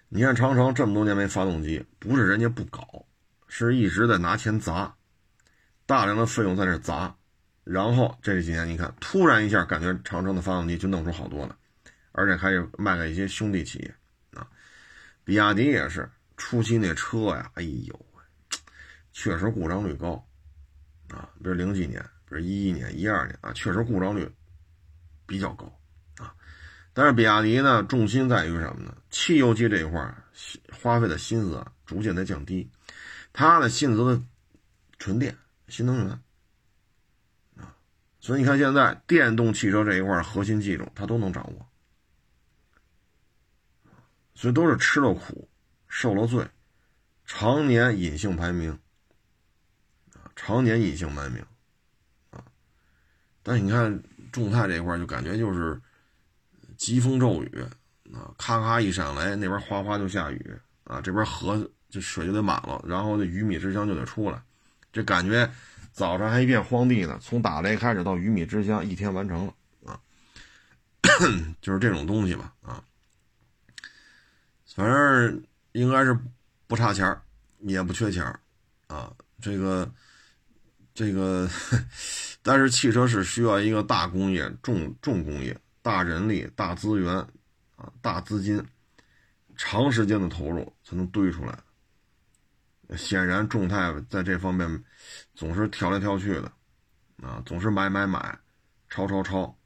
[0.08, 3.04] 你看长城这么多年没发动机，不是人家不搞，
[3.46, 4.96] 是一直在拿钱砸，
[5.84, 7.14] 大量的费用在那砸，
[7.70, 11.54] 然后这几年你看，突然一下感觉长城的发动机就弄出好多了，
[12.12, 13.94] 而且开始卖给一些兄弟企业
[14.32, 14.48] 啊，
[15.22, 18.06] 比亚迪也是，初期那车呀，哎呦，
[19.12, 20.24] 确实故障率高。
[21.10, 24.30] 啊，比如零几年，比如一一年、一二年啊，确实故障率
[25.26, 25.64] 比较高
[26.16, 26.34] 啊。
[26.94, 28.96] 但是比亚迪呢，重心在于什么呢？
[29.10, 30.14] 汽油机这一块
[30.72, 32.70] 花费的心思啊，逐渐在降低。
[33.32, 34.22] 它的新择的
[34.98, 35.36] 纯电、
[35.68, 36.18] 新能源，
[38.20, 41.68] 所以你看现在电动汽车这一块核心技术，它都能掌握。
[44.34, 45.48] 所以都是吃了苦、
[45.88, 46.46] 受了罪，
[47.24, 48.78] 常年隐性排名。
[50.40, 51.44] 常年隐姓埋名，
[52.30, 52.44] 啊，
[53.42, 54.00] 但你看
[54.30, 55.80] 众泰这一块就感觉就是
[56.76, 57.66] 疾风骤雨
[58.12, 64.40] 啊，咔咔一闪雷，那边哗哗就下雨啊，这边河就水就得满了，然后这鱼米之乡就得出来，
[64.92, 65.50] 这感觉
[65.92, 70.00] 早上还一片荒地呢，从打雷开始到鱼米之乡一天完成了啊，
[71.60, 72.82] 就是这种东西吧啊，
[74.74, 76.18] 反正应该是
[76.66, 77.16] 不差钱
[77.60, 78.24] 也不缺钱
[78.86, 79.90] 啊，这个。
[80.94, 81.48] 这个，
[82.42, 87.14] 但是汽车是需要一个大工业、重重工业、大人力、大资源
[87.76, 88.60] 啊、大资金，
[89.54, 91.56] 长时间的投入才能堆出来。
[92.96, 94.68] 显然，众泰在这方面
[95.38, 96.50] 总是挑来挑去的，
[97.22, 98.36] 啊，总是买买买，
[98.88, 99.56] 抄抄抄，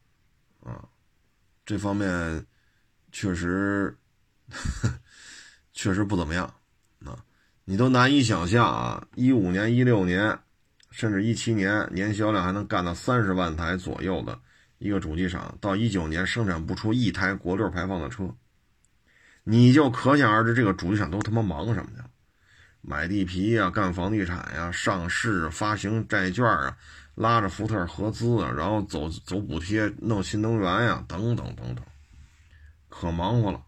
[0.62, 0.86] 啊，
[1.64, 2.44] 这方面
[3.10, 3.96] 确实
[5.72, 6.44] 确实不怎么样，
[7.06, 7.24] 啊，
[7.64, 10.38] 你都难以想象啊，一五年、一六年，
[10.90, 14.38] 甚至一七年年销量还能干到三十万台左右的
[14.76, 18.28] 一个主机厂，到一九年生产不出一台国六排放的车，
[19.42, 22.10] 你就可想而知这个主机厂都他妈忙什么去了。
[22.82, 26.76] 买地皮呀，干房地产呀，上市发行债券啊，
[27.14, 31.84] 拉着福特合资啊，然后走走补贴，弄新能源呀，等等等等，
[32.88, 33.62] 可忙活了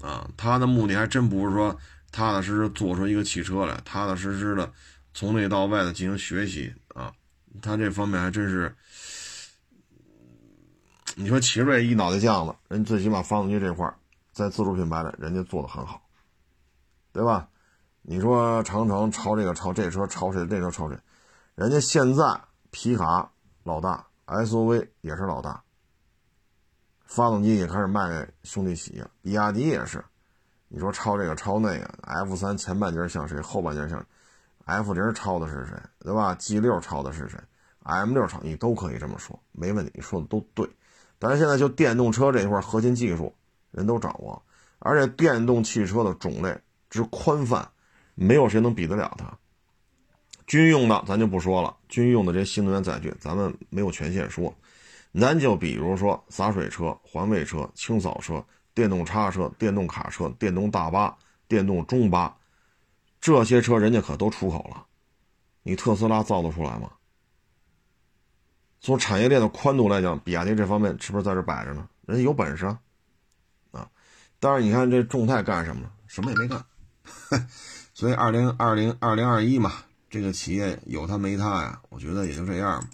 [0.00, 0.30] 啊！
[0.34, 1.78] 他的目的还真不是说
[2.10, 4.72] 踏踏实实做出一个汽车来，踏踏实实的
[5.12, 7.12] 从内到外的进行学习啊！
[7.60, 8.74] 他这方面还真是，
[11.16, 13.86] 你说奇瑞一脑袋浆子，人最起码发动机这块
[14.32, 16.00] 在自主品牌里人家做的很好，
[17.12, 17.46] 对吧？
[18.08, 20.46] 你说长城超这个超这车超谁？
[20.46, 20.96] 这车超谁？
[21.56, 22.40] 人家现在
[22.70, 23.28] 皮卡
[23.64, 25.60] 老大，SUV 也是老大，
[27.04, 30.04] 发动机也开始卖给兄弟企业，比亚迪也是。
[30.68, 33.40] 你说超这个超那个，F 三前半截像谁？
[33.40, 34.06] 后半截像
[34.66, 35.72] F 零超的是谁？
[35.98, 37.40] 对吧？G 六超的是谁
[37.82, 40.70] ？M 六超，你都可以这么说，没问题，你说的都对。
[41.18, 43.34] 但是现在就电动车这一块核心技术，
[43.72, 44.40] 人都掌握，
[44.78, 46.56] 而且电动汽车的种类
[46.88, 47.68] 之宽泛。
[48.16, 49.32] 没有谁能比得了它。
[50.48, 54.52] 军用的咱就不说了，军用的这些新能源载具咱们没有权限说。
[55.18, 62.36] 咱就比如说洒水车、环卫车、清扫车、电动叉车、电动卡车、电动大巴、电动中巴，
[63.20, 64.84] 这些车人家可都出口了。
[65.62, 66.90] 你特斯拉造得出来吗？
[68.78, 71.88] 从产业链的宽度来讲，比亚迪这方面是不是在这摆着呢？
[72.06, 72.80] 人家有本事啊！
[73.72, 73.90] 啊，
[74.38, 75.92] 但是你看这众泰干什么了？
[76.06, 76.64] 什么也没干。
[77.96, 79.72] 所以，二零二零二零二一嘛，
[80.10, 81.80] 这个企业有它没它呀？
[81.88, 82.86] 我觉得也就这样。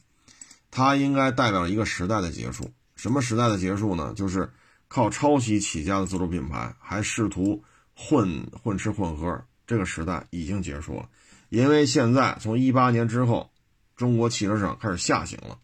[0.70, 2.70] 它应该代表一个时代的结束。
[2.94, 4.12] 什么时代的结束呢？
[4.14, 4.48] 就是
[4.86, 7.64] 靠抄袭起家的自主品牌，还试图
[7.96, 11.08] 混混吃混喝，这个时代已经结束了。
[11.48, 13.50] 因为现在从一八年之后，
[13.96, 15.58] 中国汽车市场开始下行了。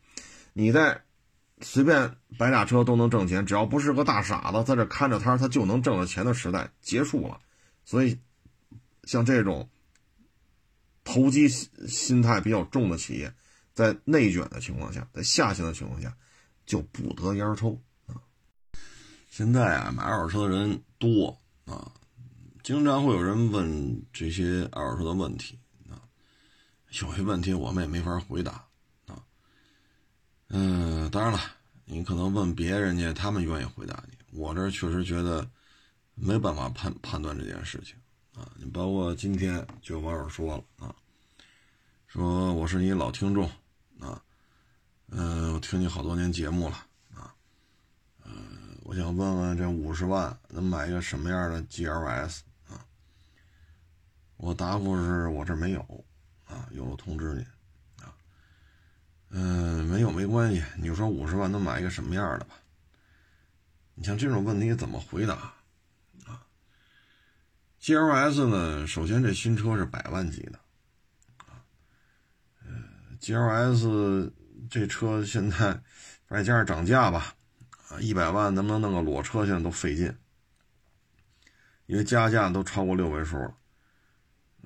[0.53, 1.01] 你在
[1.61, 7.39] 随便摆俩车都能挣钱，只要不是个大傻子在这看着摊他就能挣着钱的时代结束了。
[7.85, 8.19] 所以。
[9.09, 9.67] 像这种
[11.03, 13.33] 投机心态比较重的企业，
[13.73, 16.15] 在内卷的情况下，在下行的情况下，
[16.67, 18.21] 就不得烟抽啊。
[19.31, 21.91] 现在啊，买二手车的人多啊，
[22.63, 25.97] 经常会有人问这些二手车的问题啊，
[27.01, 28.63] 有些问题我们也没法回答
[29.07, 29.25] 啊。
[30.49, 31.41] 嗯，当然了，
[31.87, 34.39] 你可能问别人家，他们愿意回答你。
[34.39, 35.51] 我这确实觉得
[36.15, 37.97] 没办法判判断这件事情。
[38.39, 40.95] 啊，你包括今天就有网友说了啊，
[42.07, 43.51] 说我是你老听众
[43.99, 44.23] 啊，
[45.09, 46.77] 嗯，我听你好多年节目了
[47.13, 47.35] 啊，
[48.23, 48.31] 呃，
[48.85, 52.87] 我想问问这五十万能买一个什么样的 GLS 啊？
[54.37, 56.05] 我答复是我这没有
[56.47, 57.41] 啊，有了通知你
[58.05, 58.15] 啊，
[59.31, 62.55] 嗯，没有没关系，你说五十万能买一个什么样的吧？
[63.95, 65.53] 你像这种问题怎么回答
[67.79, 68.87] ？G L S 呢？
[68.87, 70.59] 首先，这新车是百万级的，
[71.39, 71.63] 啊，
[72.65, 72.71] 呃
[73.21, 74.33] ，G L S
[74.69, 75.81] 这车现在
[76.29, 77.35] 再加上涨价吧，
[77.89, 80.15] 啊，一百万能不能弄个裸车，现在都费劲，
[81.87, 83.55] 因为加价都超过六位数了，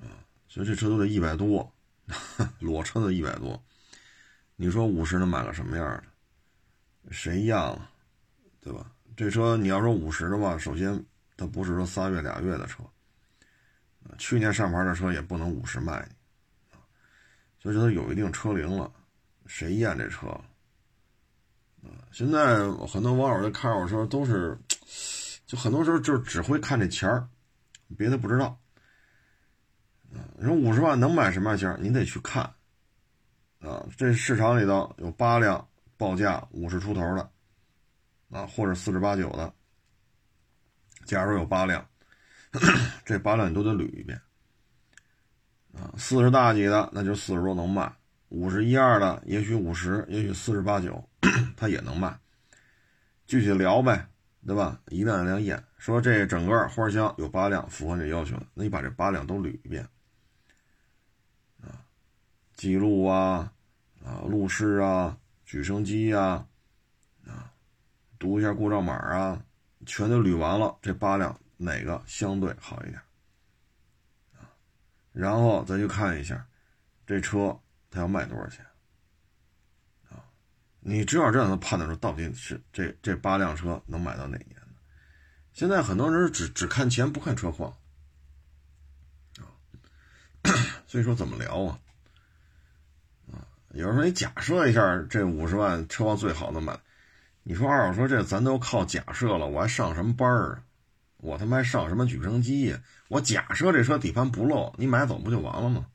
[0.01, 1.73] 啊，所以这车都得一百多，
[2.59, 3.63] 裸车都一百多，
[4.55, 6.03] 你说五十能买个什么样的？
[7.11, 7.91] 谁要啊？
[8.59, 8.91] 对吧？
[9.15, 11.05] 这车你要说五十的话，首先
[11.37, 12.83] 它不是说仨月俩月的车。
[14.17, 16.77] 去年上牌的车也不能五十卖你，
[17.59, 18.91] 所以说有一定车龄了，
[19.45, 20.27] 谁验这车？
[21.83, 24.57] 啊，现在很多网友在看二手车都是，
[25.45, 27.27] 就很多时候就只会看这钱儿，
[27.97, 28.57] 别的不知道。
[30.13, 31.77] 啊，你说五十万能买什么样钱？
[31.81, 32.43] 你得去看。
[33.59, 35.67] 啊，这市场里头有八辆
[35.97, 37.31] 报价五十出头的，
[38.29, 39.53] 啊，或者四十八九的。
[41.05, 41.85] 假如有八辆。
[43.03, 44.21] 这八辆你都得捋一遍
[45.73, 45.91] 啊！
[45.97, 47.91] 四十大几的，那就四十多能卖；
[48.29, 51.03] 五十一二的，也许五十，也许四十八九，
[51.57, 52.19] 它也能卖。
[53.25, 54.07] 具体聊呗，
[54.45, 54.79] 对吧？
[54.89, 59.87] 一辆一辆验，说这整个花箱有八辆符合这要求，那你把这八辆都捋一遍
[61.61, 61.81] 啊，
[62.53, 63.51] 记录啊，
[64.05, 66.45] 啊，路试啊，举升机啊，
[67.25, 67.51] 啊，
[68.19, 69.43] 读一下故障码啊，
[69.87, 73.01] 全都捋完了，这八辆哪个相对好一点？
[75.11, 76.47] 然后再去看一下
[77.05, 77.59] 这车
[77.91, 78.65] 它要卖多少钱
[80.09, 80.25] 啊？
[80.79, 84.67] 你只有这样能判断出到底是这这八辆车能买到哪年的。
[85.53, 87.77] 现在很多人只只看钱不看车况
[89.37, 89.45] 啊，
[90.87, 91.79] 所以说怎么聊啊？
[93.31, 96.79] 啊有人说：“你假设一下，这五十万车况最好的买，
[97.43, 100.63] 你说二手车这咱都靠假设了，我还上什么班儿啊？
[101.23, 102.81] 我他妈上什么举升机呀？
[103.07, 105.87] 我假设这车底盘不漏，你买走不就完了吗？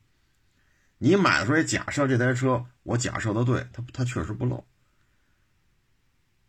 [0.97, 4.65] 你买的时候也假设这台车，我假设的对，它它确实不漏。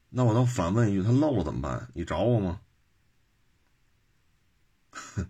[0.08, 1.88] 那我能反问一句，它漏了怎么办？
[1.94, 2.60] 你找我吗？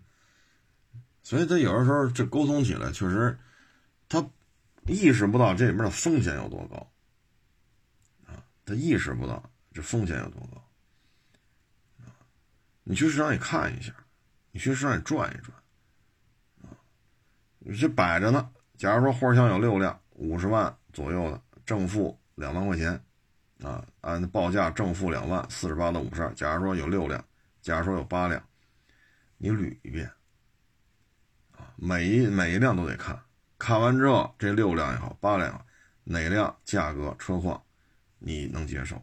[1.21, 3.37] 所以他有的时候这沟通起来确实，
[4.09, 4.27] 他。”
[4.87, 6.91] 意识不到这里面的风险有多高，
[8.25, 10.60] 啊，他意识不到这风险有多高，
[12.91, 13.93] 你去市场里看一下，
[14.51, 15.57] 你去市场里转一转，
[16.61, 16.75] 啊，
[17.79, 18.51] 这摆着呢。
[18.77, 23.01] 假如说货箱有六辆，五十万左右的，正负两万块钱，
[23.63, 26.33] 啊，按报价正负两万，四十八到五十二。
[26.33, 27.23] 假如说有六辆，
[27.61, 28.43] 假如说有八辆，
[29.37, 30.11] 你捋一遍，
[31.53, 33.17] 啊，每一每一辆都得看。
[33.57, 35.65] 看完之后，这六辆也好，八辆，
[36.03, 37.63] 哪辆价格车况
[38.19, 39.01] 你能接受？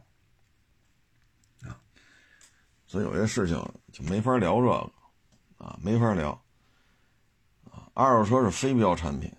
[2.89, 3.57] 所以有些事情
[3.93, 4.91] 就没法聊这个
[5.65, 6.31] 啊，没法聊
[7.71, 7.87] 啊。
[7.95, 9.31] 二手车是非标产品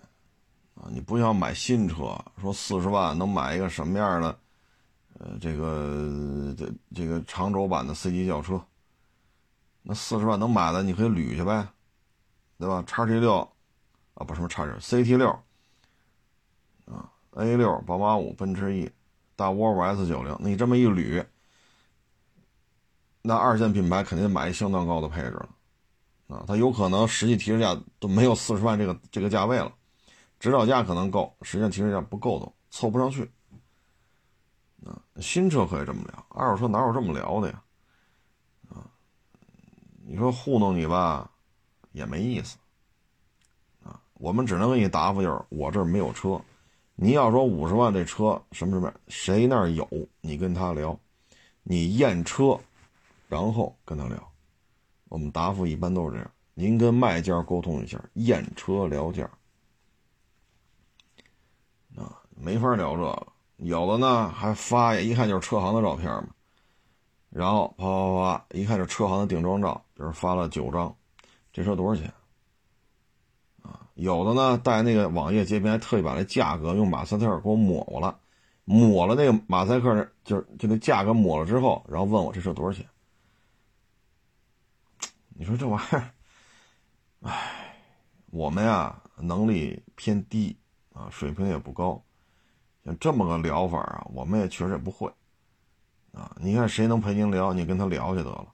[0.74, 4.38] 啊，你不像买新车，说四十万能买一个什么样的
[5.18, 8.58] 呃这个这这个长轴版的 C 级轿车，
[9.82, 11.68] 那四十万能买的你可以捋去呗，
[12.58, 12.82] 对吧？
[12.86, 13.46] 叉 T 六。
[14.14, 15.30] 啊，不什么差点，CT 六，
[16.84, 18.90] 啊，A 六，宝马五，奔驰 E，
[19.34, 21.24] 大沃尔沃 S 九零，你这么一捋，
[23.22, 25.48] 那二线品牌肯定买一相当高的配置了，
[26.28, 29.72] 啊，它有可能实际提车价都没有四十万这个这个价位了，
[30.38, 33.30] 指导价可能够，实际上提车价不够都凑不上去，
[34.86, 37.62] 啊，新车可以这么聊，二手车哪有这么聊的呀？
[38.70, 38.88] 啊，
[40.06, 41.30] 你说糊弄你吧，
[41.92, 42.56] 也没意思。
[43.82, 46.40] 啊我们只能给你答复，就是我这儿没有车。
[46.94, 49.88] 你要说五十万这车什么什么，谁那儿有，
[50.20, 50.98] 你跟他聊，
[51.62, 52.60] 你验车，
[53.30, 54.32] 然后跟他聊。
[55.08, 56.30] 我们答复一般都是这样。
[56.54, 59.22] 您跟卖家沟通一下，验车聊价。
[61.96, 63.26] 啊，没法聊这个。
[63.58, 66.28] 有的呢还发，一看就是车行的照片嘛。
[67.30, 70.92] 然后啪啪啪，一看就是车行的定妆照，比如发了九张，
[71.52, 72.12] 这车多少钱？
[73.62, 78.18] 啊有的呢，带那个网页截屏，还特意把那价格用马赛克给我抹过了，
[78.64, 82.84] 抹了那个马赛克，就是就那价格抹了之后，然后问我这车多少钱？
[85.40, 86.10] 你说这玩意儿，
[87.22, 87.74] 唉，
[88.26, 90.54] 我们呀能力偏低
[90.92, 91.98] 啊，水平也不高，
[92.84, 95.10] 像这么个聊法啊，我们也确实也不会
[96.12, 96.30] 啊。
[96.38, 98.48] 你看谁能陪您聊，你跟他聊就得了。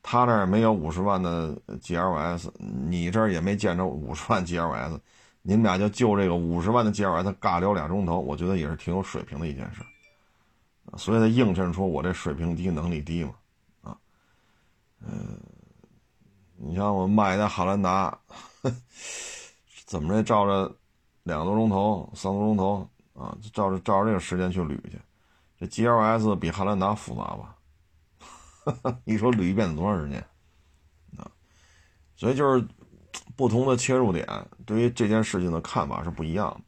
[0.00, 5.00] 他这儿没有五十万的 GLS，你这儿也没见着五十万 GLS，
[5.42, 9.82] 你们俩就就这个五十万的 GLS 尬聊俩钟头，我觉得也是挺有水平的一件事，
[10.96, 13.34] 所以他映衬出我这水平低、能力低嘛，
[13.82, 13.98] 啊，
[15.00, 15.36] 嗯，
[16.64, 18.16] 你像我卖那汉兰达，
[19.84, 20.72] 怎么着照着
[21.24, 25.00] 两个多钟头、三个多钟头啊，照着照着这个时间去捋去，
[25.58, 27.56] 这 GLS 比汉兰达复杂吧？
[29.02, 30.24] 你说捋一遍得多长时间？
[31.18, 31.26] 啊，
[32.14, 32.64] 所以就是
[33.34, 34.24] 不同的切入点，
[34.64, 36.60] 对于这件事情的看法是不一样的。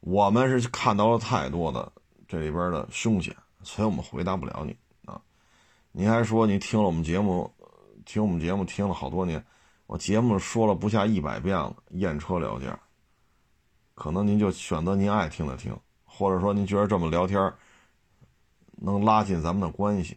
[0.00, 1.92] 我们是看到了太多的
[2.26, 4.74] 这里边的凶险，所以我们回答不了你
[5.04, 5.20] 啊。
[5.92, 7.52] 你还说你听了我们节目，
[8.06, 9.44] 听我们节目听了好多年，
[9.86, 12.78] 我节目说了不下一百遍了，验车聊价，
[13.94, 17.52] 可能您就选择您爱听的听，或者说您觉得这么聊天
[18.76, 20.16] 能拉近咱们的关系。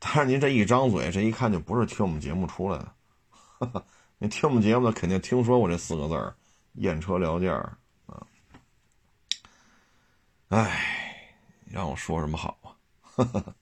[0.00, 2.92] 但是您这一张嘴，这一看就不是听我们节目出来的。
[3.30, 3.84] 哈哈
[4.18, 6.34] 你听我们节目的，肯定听说过这四个字儿
[6.74, 7.54] “验车聊价”
[8.06, 8.26] 啊。
[10.48, 12.74] 哎，让我说什么好啊？
[13.00, 13.54] 哈哈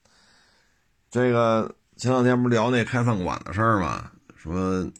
[1.11, 4.09] 这个前两天不是聊那开饭馆的事儿吗？
[4.35, 4.91] 说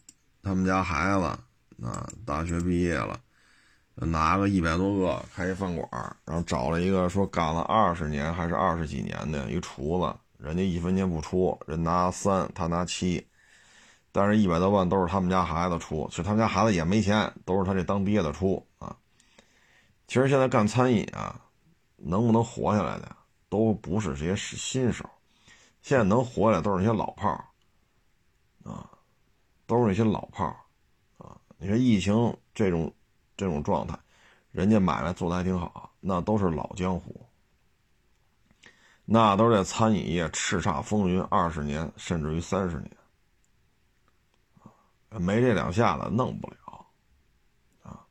[0.43, 1.23] 他们家孩子
[1.83, 3.19] 啊，大学毕业了，
[3.95, 5.89] 拿个一百多个开一饭馆，
[6.25, 10.15] 然后找了一个说干了二十年还是二十几年的一厨子。
[10.37, 13.25] 人家一分钱不出，人拿三，他拿七，
[14.11, 18.95] 但是一百多万都是他们家孩子出，其实他们家孩子也没钱，都是他这当爹的出啊。
[20.07, 21.41] 其实现在干餐饮啊，
[21.97, 23.15] 能不能活下来的
[23.49, 25.03] 都不是这些新手，
[25.81, 27.43] 现在能活下来都是那些老炮儿，
[28.63, 28.87] 啊，
[29.65, 30.55] 都是那些老炮儿，
[31.17, 32.93] 啊，你说疫情这种
[33.35, 33.97] 这种状态，
[34.51, 37.25] 人家买卖做的还挺好，那都是老江湖，
[39.05, 42.91] 那都是在餐饮业叱咤风云二十年甚至于三十年，
[45.19, 46.85] 没这两下子弄不了，
[47.81, 48.05] 啊，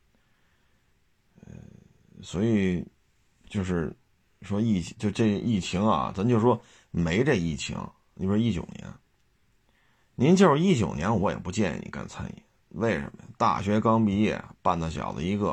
[2.21, 2.85] 所以
[3.49, 3.97] 就是
[4.43, 6.61] 说疫就这疫情啊，咱就说。
[6.91, 7.76] 没这疫情，
[8.14, 8.93] 你说一九年，
[10.14, 12.43] 您就是一九年，我也不建议你干餐饮。
[12.70, 13.24] 为什么？
[13.36, 15.51] 大学刚毕业，半大小子一个，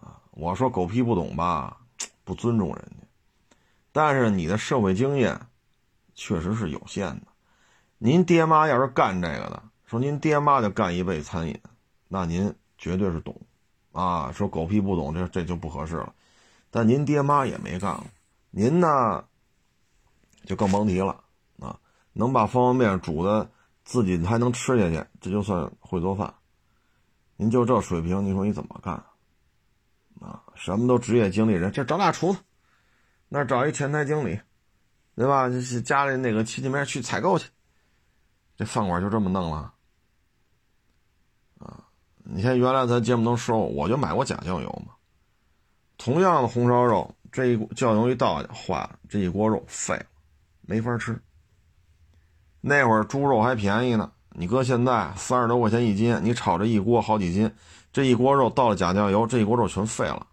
[0.00, 1.78] 啊，我说狗屁不懂吧，
[2.24, 3.06] 不尊重人家。
[3.90, 5.38] 但是你的社会经验
[6.14, 7.26] 确实是有限的。
[7.98, 11.58] 您爹妈要是干这个的，说您爹妈就干一辈子餐饮，
[12.08, 13.38] 那您绝对是懂，
[13.92, 16.14] 啊，说狗屁不懂，这这就不合适了。
[16.70, 18.04] 但您爹妈也没干过，
[18.50, 19.24] 您呢？
[20.44, 21.22] 就更甭提了
[21.60, 21.78] 啊！
[22.12, 23.50] 能把方便面煮的
[23.84, 26.32] 自己还能吃下去，这就算会做饭。
[27.36, 28.94] 您就这水平，你说你怎么干
[30.20, 30.42] 啊？
[30.54, 32.38] 什么都职业经理人，这找俩厨子，
[33.28, 34.38] 那找一前台经理，
[35.16, 35.48] 对吧？
[35.84, 37.48] 家里那个亲戚面去采购去，
[38.56, 39.72] 这饭馆就这么弄了
[41.58, 41.84] 啊！
[42.24, 44.94] 你看原来咱节目能说，我就买过假酱油嘛。
[45.98, 50.06] 同样的红烧肉，这一酱油一倒去坏了，这一锅肉废了。
[50.62, 51.20] 没法吃。
[52.60, 57.52] 那会儿猪肉还便宜呢，你搁现在三十多块钱一斤，你炒这一锅好几斤，
[57.92, 60.26] 这一锅肉倒了假酱油，这一锅肉全废了，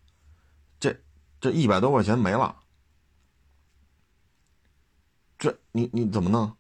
[0.79, 0.95] 这
[1.41, 2.55] 这一百多块钱没了。
[5.37, 6.55] 这你你怎么弄？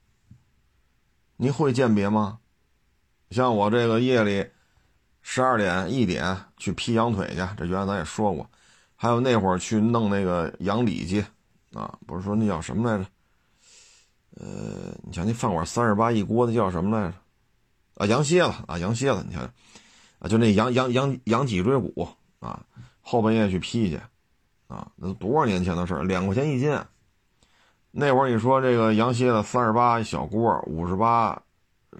[1.37, 2.39] 你会鉴别吗？
[3.29, 4.49] 像我这个夜里
[5.21, 8.49] 十二点一点去劈羊腿去，这原来咱也说过，
[8.95, 11.23] 还有那会儿去弄那个羊里脊
[11.73, 13.09] 啊，不是说那叫什么来着？
[14.39, 17.13] 呃，你瞧那饭馆三十八一锅，那叫什么来着？
[17.95, 19.41] 啊，羊蝎子啊，羊蝎子，你瞧，
[20.19, 22.07] 啊，就那羊羊羊羊脊椎骨
[22.39, 22.61] 啊，
[23.01, 23.99] 后半夜去批去，
[24.69, 26.79] 啊，那都多少年前的事儿，两块钱一斤。
[27.91, 31.41] 那会儿你说这个羊蝎子三十八一小锅，五十八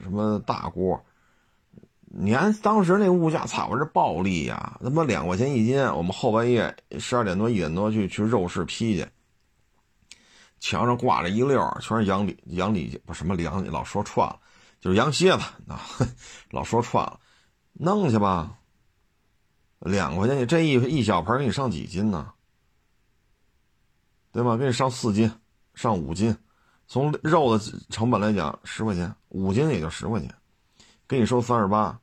[0.02, 1.04] 什么大锅，
[2.06, 4.80] 你看当时那物价，操，这暴利呀！
[4.82, 9.06] 他妈两块钱一斤，我们后半夜十二点多一点多去去肉市批去。
[10.60, 14.40] 墙上挂着一溜，全是羊里羊里不什么羊，老说串了，
[14.80, 15.82] 就是羊蝎子啊，
[16.52, 17.20] 老说串了，
[17.74, 18.58] 弄去吧。
[19.80, 22.34] 两块钱你这一一小盆给你上几斤呢？
[24.32, 24.58] 对吧？
[24.58, 25.32] 给你上四斤，
[25.74, 26.38] 上五斤，
[26.88, 30.32] 从肉的成本来讲，十块钱，五斤也就十块钱，
[31.08, 32.00] 给你收三十八。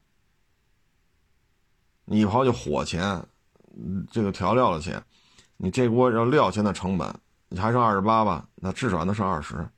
[2.05, 3.25] 你刨去火钱，
[4.11, 5.03] 这个调料的钱，
[5.57, 7.15] 你这锅要料钱的成本。
[7.49, 8.49] 你还剩二十八吧？
[8.57, 9.69] 那至少还能剩二十。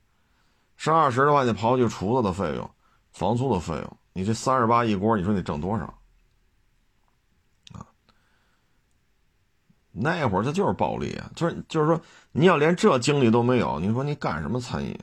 [0.75, 2.69] 剩二十的话，你刨去厨子的费用、
[3.11, 5.83] 房租的费用，你这三十八一锅，你说你挣多少？
[7.73, 7.85] 啊？
[9.91, 11.29] 那会儿他就是暴利啊！
[11.35, 12.01] 就是就是说，
[12.31, 14.97] 你要连这经历都没有，你说你干什么餐饮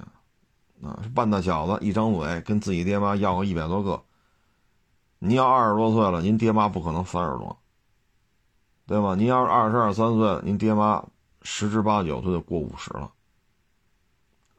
[0.83, 0.89] 啊？
[0.89, 4.03] 啊，半大小子一张嘴跟自己爹妈要个一百多个。
[5.19, 7.59] 你要二十多岁了，您爹妈不可能三十多，
[8.87, 9.14] 对吧？
[9.14, 11.05] 您要是二十二三岁，您爹妈。
[11.49, 13.13] 十之八九都得过五十了，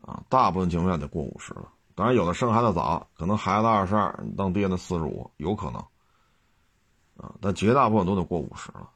[0.02, 1.70] 啊，大部分情况下得过五十了。
[1.94, 5.82] 当然，有的生孩子早，可能孩子二十二，当爹的四十五，有可能，
[7.18, 8.90] 啊，但绝大部分都得过五十了。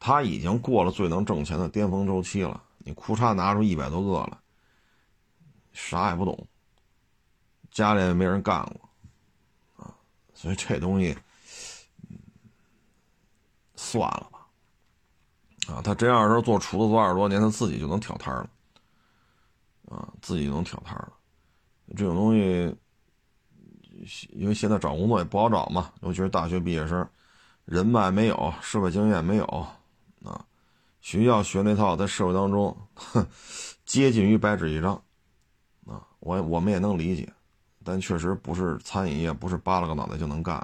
[0.00, 2.60] 他已经过了最能挣钱的巅峰周期了。
[2.78, 4.42] 你裤衩拿出一百多个了，
[5.72, 6.48] 啥也不懂，
[7.70, 9.94] 家里也没人干过，啊，
[10.34, 11.16] 所以这东西，
[13.76, 14.31] 算了。
[15.68, 18.50] 啊，他真要是做厨子做二十多年，他自己就能挑摊了，
[19.88, 21.12] 啊，自己就能挑摊了。
[21.96, 22.76] 这种东西，
[24.30, 27.08] 因为现在找工作也不好找嘛，尤其是大学毕业生，
[27.64, 29.44] 人脉没有，社会经验没有，
[30.24, 30.44] 啊，
[31.00, 33.24] 学校学那套在社会当中，哼，
[33.84, 34.94] 接近于白纸一张，
[35.86, 37.32] 啊，我我们也能理解，
[37.84, 40.58] 但确实不是餐饮业，不是扒拉个脑袋就能干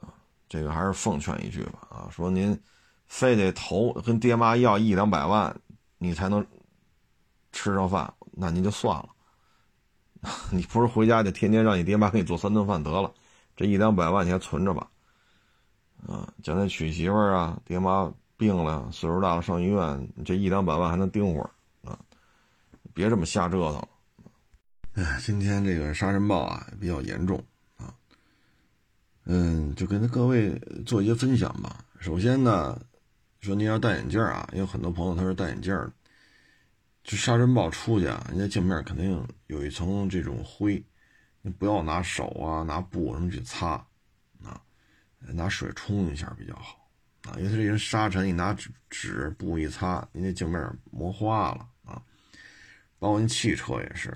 [0.00, 0.12] 的，啊，
[0.48, 2.60] 这个还是奉劝一句吧，啊，说您。
[3.06, 5.54] 非得投跟爹妈要一两百万，
[5.98, 6.44] 你才能
[7.52, 9.08] 吃上饭，那您就算了。
[10.50, 13.12] 你不是回家就天天让你爹妈给你做三顿饭得了，
[13.56, 14.88] 这一两百万你还存着吧。
[16.06, 21.50] 啊，将来娶媳妇儿啊，爹妈病了，岁数大了上医院，你这一两百万还能盯会儿
[21.88, 21.98] 啊。
[22.92, 23.82] 别这么瞎折腾。
[24.94, 27.42] 哎，今天这个沙尘暴啊比较严重
[27.76, 27.94] 啊，
[29.24, 30.50] 嗯，就跟各位
[30.84, 31.84] 做一些分享吧。
[32.00, 32.78] 首先呢。
[33.46, 35.92] 说您要戴眼镜啊，有很多朋友他是戴眼镜的，
[37.04, 40.84] 这沙尘暴出去啊，人家镜面肯定有一层这种灰，
[41.42, 43.74] 你不要拿手啊、拿布什么去擦
[44.42, 44.60] 啊，
[45.20, 46.90] 拿水冲一下比较好
[47.30, 52.02] 啊，因为它这些沙尘，你拿纸纸布一擦，人家镜面磨花了啊。
[52.98, 54.12] 包括您汽车也是，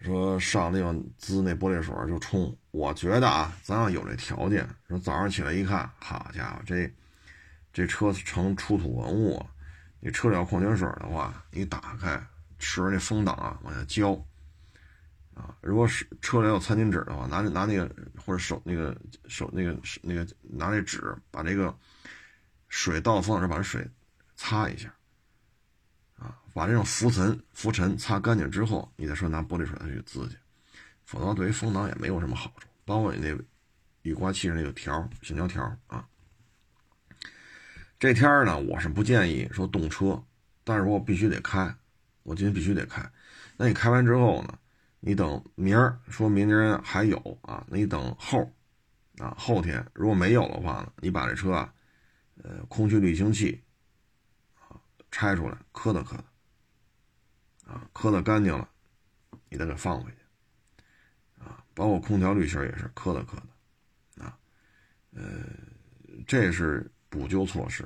[0.00, 6.92] 说上地方滋那玻璃水就冲，我觉得啊，咱要有这条件，说早上起来一看，好家伙，这
[7.76, 9.50] 这车成出土文物了。
[10.00, 12.18] 你车里要矿泉水的话，你打开，
[12.58, 14.12] 使着那风挡啊往下浇，
[15.34, 17.86] 啊，如果是车里有餐巾纸的话，拿拿那个
[18.24, 18.98] 或者手那个
[19.28, 21.76] 手那个那个拿那纸把这个
[22.68, 23.86] 水倒风挡上把这水
[24.36, 24.90] 擦一下，
[26.18, 30.36] 啊，把这种浮尘浮尘擦干净之后，你再说拿玻璃水再去滋去，
[31.04, 33.36] 否则对于风挡也没有什么好处，包括你那
[34.00, 36.08] 雨刮器上那个条橡胶条啊。
[37.98, 40.22] 这天呢，我是不建议说动车，
[40.64, 41.74] 但是我必须得开，
[42.24, 43.10] 我今天必须得开。
[43.56, 44.58] 那你开完之后呢，
[45.00, 48.52] 你等明儿，说明天还有啊，那你等后，
[49.16, 51.72] 啊后天如果没有的话呢，你把这车啊，
[52.42, 53.62] 呃空气滤清器
[54.60, 54.76] 啊
[55.10, 56.24] 拆出来磕的磕的，
[57.72, 58.68] 啊磕的干净了，
[59.48, 60.18] 你再给放回去，
[61.42, 64.36] 啊包括空调滤芯也是磕的磕的，啊
[65.14, 65.22] 呃
[66.26, 66.90] 这是。
[67.16, 67.82] 补救措施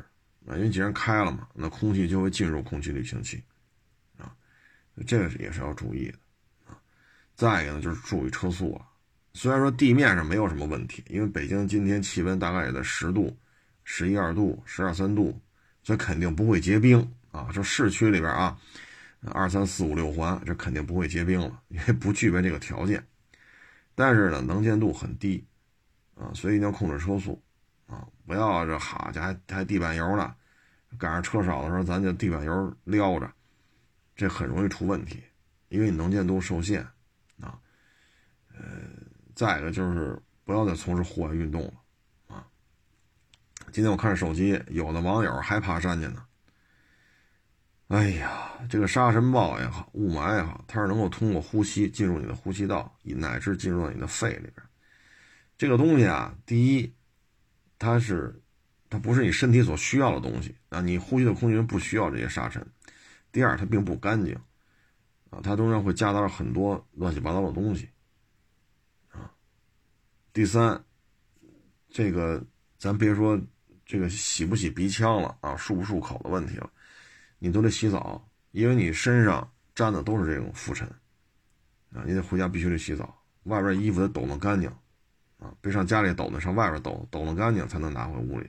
[0.46, 3.40] 啊，因为既然开了嘛，那空气就会进入空气滤清器
[4.18, 4.34] 啊，
[5.06, 6.18] 这个也是要注意的
[6.66, 6.76] 啊。
[7.36, 8.86] 再一个呢，就是注意车速了。
[9.34, 13.36] 虽然说地面上没有什么问题，因为北京今天气温大概也在十度、
[13.84, 15.40] 十一二度、十二三度，
[15.84, 16.98] 所以肯定不会结冰
[17.30, 17.48] 啊。
[17.52, 18.58] 就市区里边啊，
[19.26, 23.06] 二三四五六环，这肯定不会结冰了，因为不具备这个条件。
[23.94, 25.44] 但是呢，能见度很低
[26.16, 27.40] 啊，所以一定要控制车速。
[27.90, 30.32] 啊，不要这好家伙还地板油呢，
[30.96, 33.28] 赶上车少的时候，咱就地板油撩着，
[34.14, 35.20] 这很容易出问题，
[35.70, 36.86] 因为你能见度受限
[37.40, 37.58] 啊。
[38.54, 38.62] 呃，
[39.34, 42.46] 再一个就是不要再从事户外运动了啊。
[43.72, 46.24] 今天我看手机，有的网友还爬山去呢。
[47.88, 54.64] 哎呀，这个沙尘暴也好，雾霾也好，它是能够通过呼吸进入你的呼吸道，乃至进入到你的肺里边。
[55.58, 56.94] 这个东西啊，第一。
[57.80, 58.42] 它是，
[58.90, 60.82] 它不是你身体所需要的东西啊！
[60.82, 62.64] 你呼吸的空气中不需要这些沙尘。
[63.32, 64.38] 第二，它并不干净
[65.30, 67.88] 啊，它中间会夹杂着很多乱七八糟的东西
[69.08, 69.32] 啊。
[70.34, 70.84] 第三，
[71.88, 72.44] 这个
[72.76, 73.40] 咱别说
[73.86, 76.70] 这个洗不洗鼻腔了啊，漱不漱口的问题了，
[77.38, 80.86] 你都得洗澡，因为你身上沾的都是这种浮尘
[81.94, 84.70] 啊，你得回家必须得洗澡，外边衣服得抖弄干净。
[85.40, 88.48] 啊，别上家里抖的，上外边抖，抖弄干净才能拿回屋里。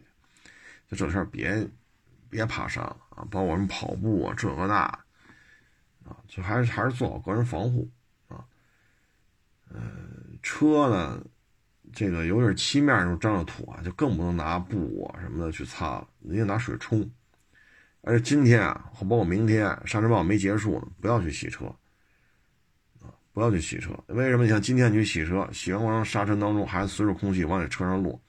[0.89, 1.65] 就这事儿，别
[2.29, 3.25] 别爬山啊！
[3.31, 4.75] 包括我们跑步啊，这个那，
[6.03, 7.89] 啊，就还是还是做好个人防护
[8.27, 8.43] 啊。
[9.69, 9.79] 呃，
[10.43, 11.23] 车呢，
[11.93, 17.09] 这个有点漆面上沾了土啊，就更不能拿布啊什么的去擦了，你得拿水冲。
[18.01, 21.73] 而且今天啊，包括明天，沙尘暴没结束呢，不要去洗车。
[23.33, 24.43] 不要去洗车，为什么？
[24.43, 28.21] 你像今天你去洗车，洗完过程沙尘当中还随着空气往你车上落，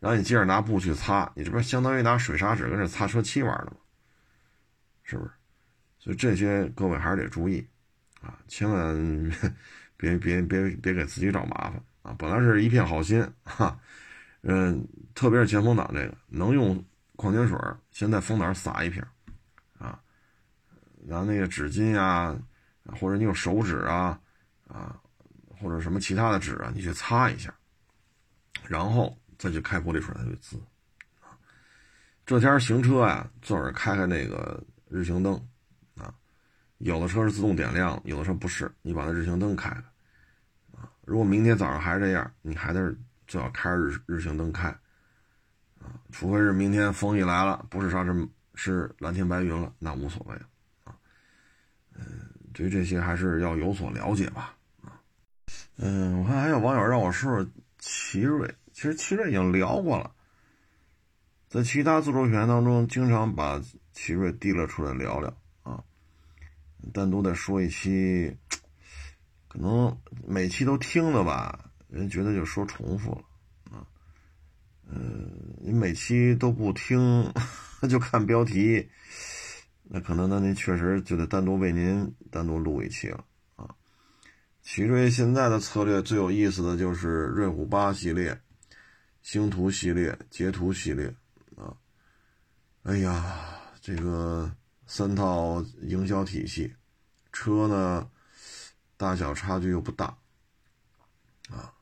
[0.00, 3.76] 然后你接着拿布去擦，你这不相当于拿水砂纸跟这擦车漆玩的吗？
[5.02, 5.30] 是不是？
[5.98, 7.66] 所以这些各位还是得注意
[8.20, 9.32] 啊，千万
[9.96, 12.14] 别别别别给自己找麻烦啊！
[12.18, 13.80] 本来是一片好心哈，
[14.42, 16.84] 嗯，特别是前风挡这个，能用
[17.16, 17.58] 矿泉水
[17.90, 19.02] 先在风挡撒一瓶
[19.78, 19.98] 啊，
[21.06, 22.38] 然后那个纸巾呀。
[22.96, 24.18] 或者你用手指啊，
[24.66, 24.96] 啊，
[25.60, 27.52] 或者什么其他的纸啊，你去擦一下，
[28.66, 30.60] 然后再去开玻璃水再去滋。
[32.24, 35.34] 这天行车啊，最好开开那个日行灯，
[35.96, 36.12] 啊，
[36.78, 39.76] 有的车是自动点亮，有的车不是，你把那日行灯开开，
[40.78, 42.94] 啊，如果明天早上还是这样，你还得
[43.26, 44.68] 最好开着日日行灯开，
[45.80, 50.42] 啊，除非是明天风一来了，不是沙尘，是蓝天白云了，那无所谓了，
[52.58, 54.56] 对于这些还是要有所了解吧，
[55.76, 60.10] 嗯，我看还有网友让我说说奇瑞，其实奇瑞已经聊过了，
[61.48, 65.32] 在其他自主品牌当中，经常把奇瑞提了出来聊聊
[65.62, 65.80] 啊，
[66.92, 68.36] 单独再说一期，
[69.46, 69.96] 可能
[70.26, 73.86] 每期都听了吧，人觉得就说重复了，啊，
[74.90, 75.30] 嗯，
[75.60, 77.32] 你每期都不听，
[77.88, 78.90] 就看标题。
[79.90, 83.24] 那可能，那您确实就得单独为您单独录一期了
[83.56, 83.66] 啊。
[84.62, 88.38] 奇瑞现在的策略最有意思的就是瑞虎八系列、
[89.22, 91.06] 星途系列、捷途系列
[91.56, 91.74] 啊。
[92.82, 93.48] 哎呀，
[93.80, 94.54] 这个
[94.86, 96.70] 三套营销体系，
[97.32, 98.06] 车呢
[98.98, 100.06] 大小差距又不大，
[101.48, 101.72] 啊，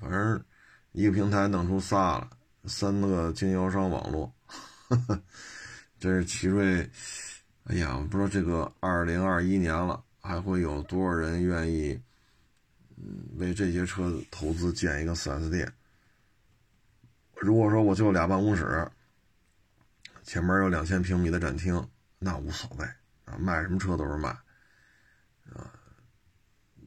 [0.00, 0.44] 反正
[0.92, 2.30] 一个平台弄出仨了，
[2.66, 4.32] 三个经销商网络，
[5.98, 6.88] 这是奇瑞。
[7.68, 12.00] 哎呀，我不知道这个二零二一年了，还会有多少人愿意，
[12.96, 15.70] 嗯，为这些车投资建一个 4S 店。
[17.36, 18.90] 如果说我就俩办公室，
[20.22, 21.86] 前面有两千平米的展厅，
[22.18, 22.86] 那无所谓
[23.26, 24.30] 啊，卖什么车都是卖，
[25.52, 25.70] 啊。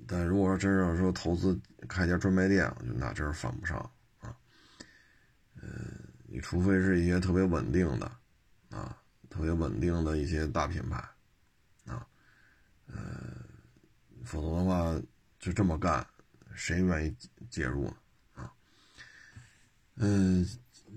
[0.07, 1.57] 但如果说真要说投资
[1.87, 3.77] 开家专卖店，那真是犯不上
[4.19, 4.35] 啊。
[5.61, 5.69] 嗯，
[6.25, 8.11] 你除非是一些特别稳定的，
[8.71, 8.97] 啊。
[9.31, 10.97] 特别稳定的一些大品牌，
[11.85, 12.05] 啊，
[12.87, 12.97] 呃，
[14.25, 15.01] 否则的话
[15.39, 16.05] 就这么干，
[16.53, 17.15] 谁愿意
[17.49, 17.95] 介入呢？
[18.35, 18.51] 啊，
[19.95, 20.45] 嗯，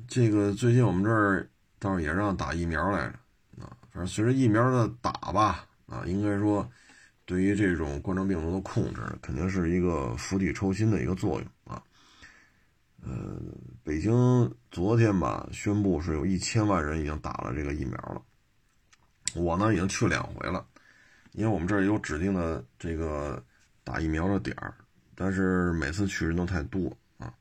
[0.08, 6.68] 这个最近我们这儿倒是也让打疫苗来着，啊，反正随着疫苗的打吧，啊，应该说
[7.24, 11.48] 对于这种冠状病毒的控制，肯定是一个釜底抽薪的一个作用。
[13.06, 13.38] 呃，
[13.82, 14.12] 北京
[14.70, 18.22] 昨天吧宣布是有一千万人已经打了这个疫苗了，
[19.34, 20.66] 我呢已经去两回了，
[21.32, 23.44] 因为我们这儿有指定的这个
[23.82, 24.74] 打疫苗的点儿，
[25.14, 27.34] 但是每次去人都太多啊。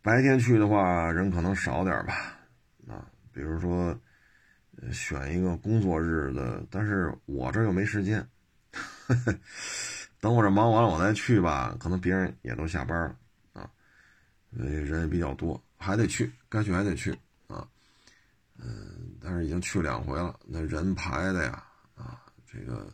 [0.00, 2.38] 白天去的话人可能少点吧，
[2.88, 3.94] 啊，比如说
[4.90, 8.26] 选一个工作日的，但是我这又没时间，
[10.20, 13.14] 等我这忙完了我再去吧，可能别人也都下班了。
[14.50, 17.12] 人也比较多，还得去，该去还得去
[17.48, 17.66] 啊。
[18.56, 21.62] 嗯，但是已经去两回了，那人排的呀，
[21.94, 22.20] 啊，
[22.50, 22.92] 这个，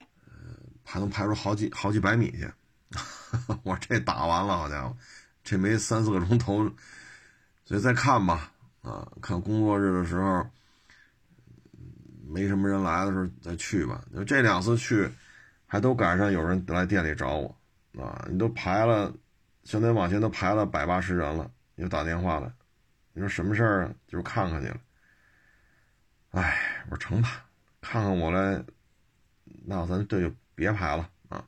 [0.00, 2.50] 呃，还能排出好几好几百米去。
[3.64, 4.96] 我这打完了，好家伙，
[5.42, 6.64] 这没三四个钟头，
[7.64, 10.48] 所以再看吧，啊，看工作日的时候，
[12.26, 14.02] 没什么人来的时候再去吧。
[14.14, 15.10] 就这两次去，
[15.66, 17.56] 还都赶上有人来店里找我，
[18.00, 19.12] 啊，你都排了。
[19.66, 22.54] 现在往前都排了百八十人了，又打电话了，
[23.12, 23.94] 你说什么事儿啊？
[24.06, 24.80] 就是看看去了。
[26.30, 27.44] 哎，我说成吧，
[27.80, 28.64] 看看我来，
[29.64, 31.44] 那咱这就别排了啊。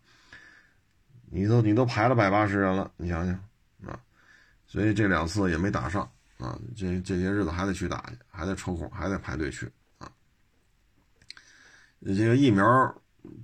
[1.30, 3.34] 你都你都排了百八十人了，你想想
[3.86, 4.00] 啊，
[4.66, 6.02] 所以这两次也没打上
[6.38, 6.58] 啊。
[6.76, 10.10] 这这些日子还得去打去，还得抽空，还得排队去啊。
[12.04, 12.64] 这个疫苗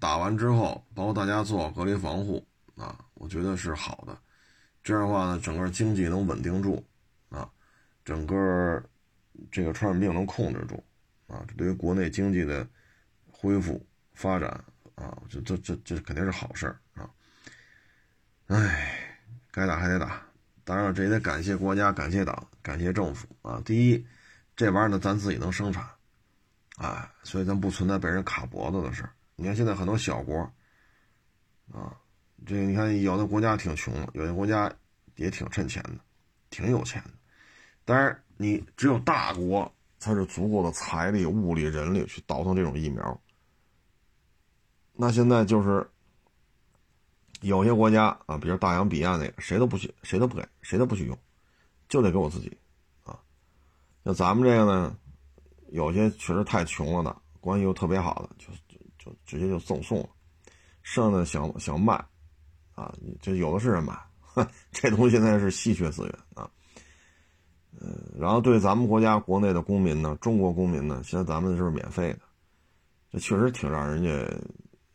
[0.00, 2.44] 打完之后，包括大家做好隔离防护
[2.74, 4.18] 啊，我觉得是好的。
[4.84, 6.84] 这样的话呢，整个经济能稳定住，
[7.30, 7.50] 啊，
[8.04, 8.84] 整个
[9.50, 10.84] 这个传染病能控制住，
[11.26, 12.68] 啊，这对于国内经济的
[13.30, 13.82] 恢复
[14.12, 14.50] 发展
[14.94, 17.08] 啊，这这这这肯定是好事儿啊。
[18.48, 19.18] 哎，
[19.50, 20.22] 该打还得打，
[20.64, 23.62] 当然，这也得感谢国家、感谢党、感谢政府啊。
[23.64, 24.06] 第一，
[24.54, 25.88] 这玩意儿呢，咱自己能生产，
[26.76, 29.10] 哎，所以咱不存在被人卡脖子的事儿。
[29.34, 30.38] 你看现在很多小国，
[31.72, 31.96] 啊。
[32.46, 34.70] 这你看，有的国家挺穷的，有的国家
[35.16, 35.98] 也挺趁钱的，
[36.50, 37.10] 挺有钱的。
[37.84, 43.20] 但是你只有大国才是足够的财力、物力、人力去倒腾这种疫苗。
[44.92, 45.88] 那现在就是
[47.40, 51.18] 有些国家啊，比如大洋彼岸那个，谁都不许，谁都不给，谁都不许用，
[51.88, 52.54] 就得给我自己
[53.04, 53.18] 啊。
[54.02, 54.96] 那咱们这个呢，
[55.68, 60.08] 有些确实太穷了的，关系又特别好的，就就就直接就赠送了，
[60.82, 62.04] 剩下的想想卖。
[62.74, 63.96] 啊，这有的是人买，
[64.72, 66.50] 这东西现在是稀缺资源啊。
[67.80, 72.20] 嗯，然后对咱们国家国内的公民呢，中国公民呢，现在咱们是免费的，
[73.10, 74.10] 这确实挺让人家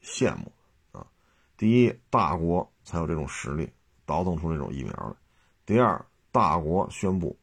[0.02, 0.52] 羡慕
[0.92, 1.06] 啊。
[1.58, 3.70] 第一，大国才有这种实力
[4.06, 5.14] 倒腾出这种疫苗来；
[5.66, 7.38] 第二，大国宣布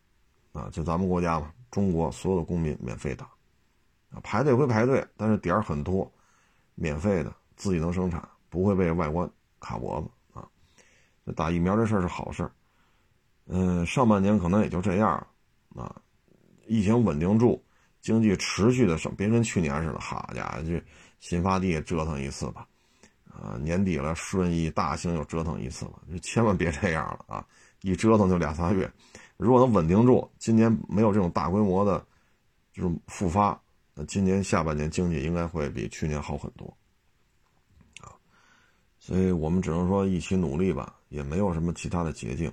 [0.53, 3.27] 啊，就咱们国家嘛，中国所有的公民免费打
[4.11, 6.11] 啊，排队归排队，但是点儿很多，
[6.75, 9.31] 免费的，自己能生产，不会被外国
[9.61, 10.09] 卡脖子。
[11.35, 12.53] 打疫苗这事儿是好事儿，
[13.47, 15.27] 嗯，上半年可能也就这样，
[15.75, 15.95] 啊，
[16.67, 17.63] 疫情稳定住，
[18.01, 20.81] 经济持续的升，别跟去年似的，好家伙，这
[21.19, 22.67] 新发地折腾一次吧，
[23.25, 27.47] 啊，年底了顺义、大兴又折腾一次吧，就千万别这样了啊，
[27.83, 28.89] 一折腾就俩仨月，
[29.37, 32.07] 如果能稳定住，今年没有这种大规模的，
[32.73, 33.61] 这种复发，
[33.95, 36.67] 那今年下半年经济应该会比去年好很多，
[38.01, 38.15] 啊，
[39.01, 40.95] 所以我们只能说一起努力吧。
[41.17, 42.53] 也没有什么其他的捷径，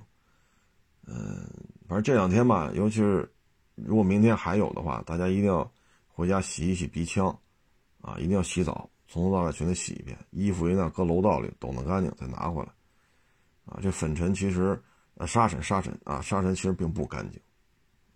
[1.06, 1.46] 嗯，
[1.86, 3.30] 反正这两天吧，尤其是
[3.74, 5.70] 如果明天还有的话，大家一定要
[6.08, 7.28] 回家洗一洗鼻腔，
[8.00, 12.72] 啊，一定要洗澡，从头到尾全得洗一遍，衣服一定要搁楼道里抖弄干净再拿回来，
[13.66, 14.82] 啊，这粉尘其实，
[15.16, 17.38] 呃，沙尘沙尘啊，沙尘其实并不干净，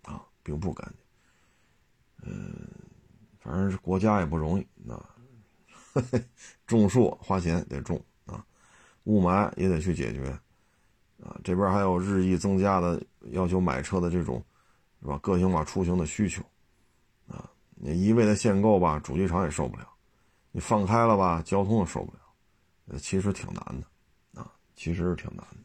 [0.01, 2.67] 啊，并不干净，嗯，
[3.37, 5.13] 反正是国家也不容易啊，
[6.65, 8.03] 种树花钱得种，
[9.09, 10.29] 雾霾也得去解决
[11.23, 13.01] 啊，这边还有日益增加的
[13.31, 14.43] 要求买车的这种
[15.01, 16.43] 是吧个性化出行的需求
[17.27, 19.89] 啊，你一味的限购吧，主机厂也受不了，
[20.51, 22.19] 你放开了吧，交通也受不了，
[22.89, 25.57] 呃，其实挺难的啊，其实是挺难的。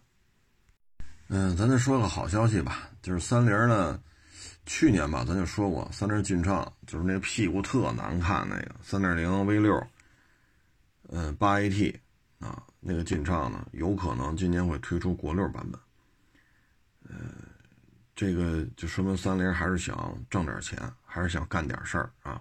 [1.28, 4.00] 嗯，咱再说个好消息吧，就是三菱呢，
[4.64, 9.86] 去年吧，咱就说过，三菱劲畅就是那屁股特难看那个三点零 V 六，
[11.10, 11.94] 嗯，八 AT
[12.44, 15.80] 啊，那个劲畅呢，有可能今年会推出国六版本。
[17.08, 17.16] 呃，
[18.14, 22.40] 这个就说明三菱还是想挣点钱，还是想干点事儿啊，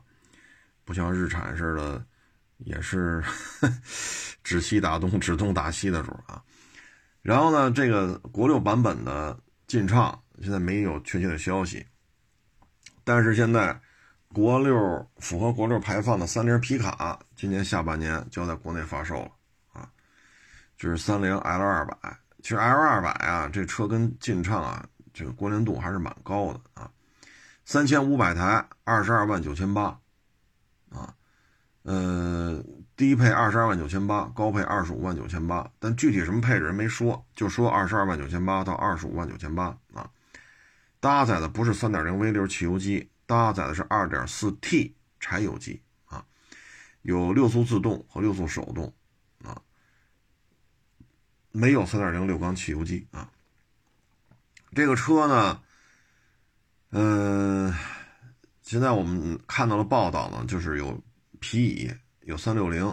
[0.84, 2.06] 不像日产似的，
[2.58, 3.24] 也是
[4.44, 6.44] 指西打东，指东打西的主啊。
[7.22, 11.86] 然后呢，这个国六版本的劲畅现在没有确切的消息，
[13.04, 13.80] 但是现在
[14.30, 19.32] 国六符合国六排放的三菱皮卡今年下半年就要在国内发售了，
[20.84, 21.96] 就是三菱 L 二百。
[22.42, 26.92] 其实 L 二百啊，这车跟劲畅啊，这个关联度还是蛮高的啊，
[27.64, 29.98] 三千五百台，二十二万九千八
[30.90, 31.16] 啊，
[31.84, 32.62] 呃。
[32.96, 40.08] 低配二十二万九千八，高配二十五万九千八，但具体什么配置人没说，就说二十二万九千八到二十五万九千八啊。
[41.00, 46.24] 搭载的不是三点零 V 六汽油机，搭载的是二点四 T 柴油机啊，
[47.02, 48.94] 有六速自动和六速手动，
[51.54, 53.32] 没有三点零六缸汽油机啊。
[54.76, 55.62] 这个车呢，
[56.90, 57.74] 嗯，
[58.62, 61.02] 现在我们看到了报道呢，就是有
[61.40, 61.90] 皮椅。
[62.26, 62.88] 有三六零，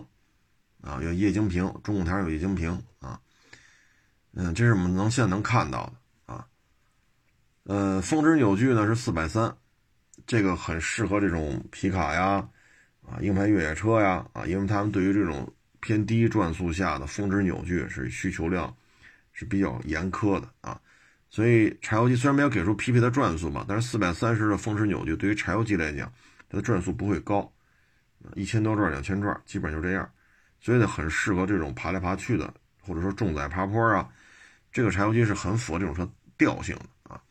[0.80, 3.20] 啊，有液晶屏，中控台有液晶屏啊，
[4.32, 6.44] 嗯，这是我们能现在能看到的啊，
[7.62, 9.56] 呃，峰值扭矩呢是四百三，
[10.26, 12.48] 这个很适合这种皮卡呀，
[13.08, 18.74] 啊，硬派越野车呀，啊，因为他们对于这种偏低转速下的峰值扭矩是需求量
[19.32, 20.80] 是比较严苛的啊，
[21.30, 26.12] 所以柴油机虽然没有给出匹配的转速吧，但是四百三十的峰值扭矩对于柴油机来讲，
[26.48, 27.50] 它的转速不会高。
[28.34, 30.06] 一千多转、两千转，基本就这样，
[30.60, 32.52] 所以呢，很适合这种爬来爬去的，
[32.82, 34.06] 或者说重载爬坡啊。
[34.70, 36.06] 这个柴油机是很符合这种车
[36.36, 37.22] 调性的啊。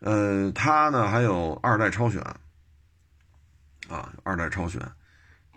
[0.00, 2.20] 呃，它呢还有二代超选
[3.88, 4.78] 啊，二代超选，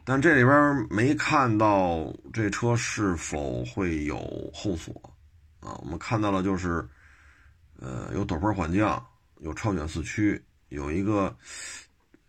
[0.09, 4.17] 但这里边没看到这车是否会有
[4.51, 4.91] 后锁
[5.59, 5.77] 啊。
[5.83, 6.83] 我们看到了就是，
[7.79, 9.05] 呃，有陡坡缓降，
[9.37, 11.25] 有超选四驱，有一个，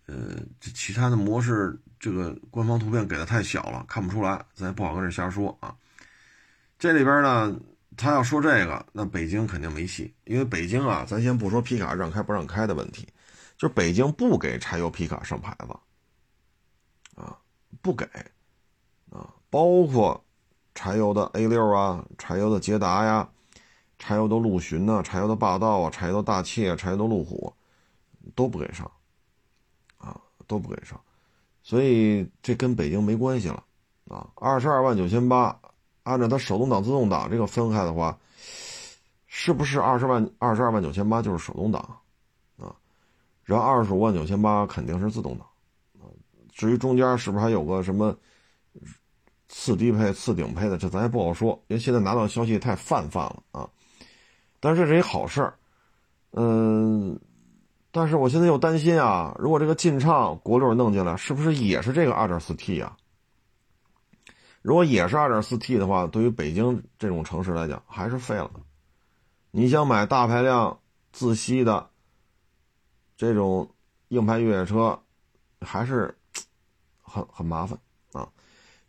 [0.05, 1.75] 呃，这其他的模式。
[1.99, 5.75] 这个官方图片给的太小了，看不出来，咱也不好跟这瞎说啊。
[6.79, 7.59] 这里边呢，
[7.97, 13.09] 他要说这个，那北京肯定没戏，因为北京啊，咱先不说皮卡让开不让开的问题，
[13.57, 15.75] 就是北京不给柴油皮卡上牌子，
[17.83, 18.05] 不给
[19.11, 20.23] 啊，包括
[20.75, 23.29] 柴油的 A 六啊，柴油的捷达呀，
[23.99, 27.53] 柴油的陆巡呐，柴油的霸道啊，柴油的大气啊，柴油的路虎
[28.35, 28.91] 都不给上
[29.99, 31.01] 啊，都不给上。
[31.63, 33.63] 所以这跟北京没关系了，
[34.09, 35.59] 啊，二十二万九千八，
[36.05, 38.19] 按照它手动挡、自动挡这个分开的话，
[39.27, 41.81] 是不是二十万、二十二万九千八就是手动挡，
[42.59, 42.75] 啊，
[43.45, 45.47] 然后二十五万九千八肯定是自动挡，
[46.61, 48.15] 至于中间是不是还有个什么
[49.49, 53.71] 次低配、次顶配的，这咱也不好说，因为现在拿到消息太泛泛了啊，
[54.61, 55.55] 但是这是一好事儿，
[56.33, 57.19] 嗯。
[57.93, 62.95] 但是我现在又担心啊，如果这个劲畅国六弄进来，是不是也是这个 2.4T 啊？
[64.61, 68.51] 如果也是 2.4T 的话，对于北京这种城市来讲，还是废了。
[69.51, 70.79] 你想买大排量
[71.11, 71.89] 自吸的
[73.17, 73.69] 这种
[74.09, 75.01] 硬派越野车，
[75.63, 76.15] 还是
[77.11, 77.79] 很很麻烦
[78.13, 78.29] 啊。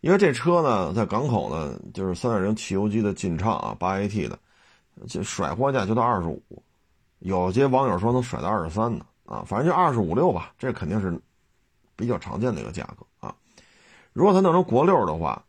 [0.00, 4.38] 因为这车呢，在港口呢，就是3.0汽油机的劲畅啊，8AT 的，
[5.08, 6.40] 就甩货价就到25。
[7.18, 11.20] 有些网友说能甩到二十三呢，啊，反正就二十五六吧，这肯定是
[11.96, 13.34] 比较常见的一个价格啊。
[14.12, 15.44] 如果它弄成国六的话，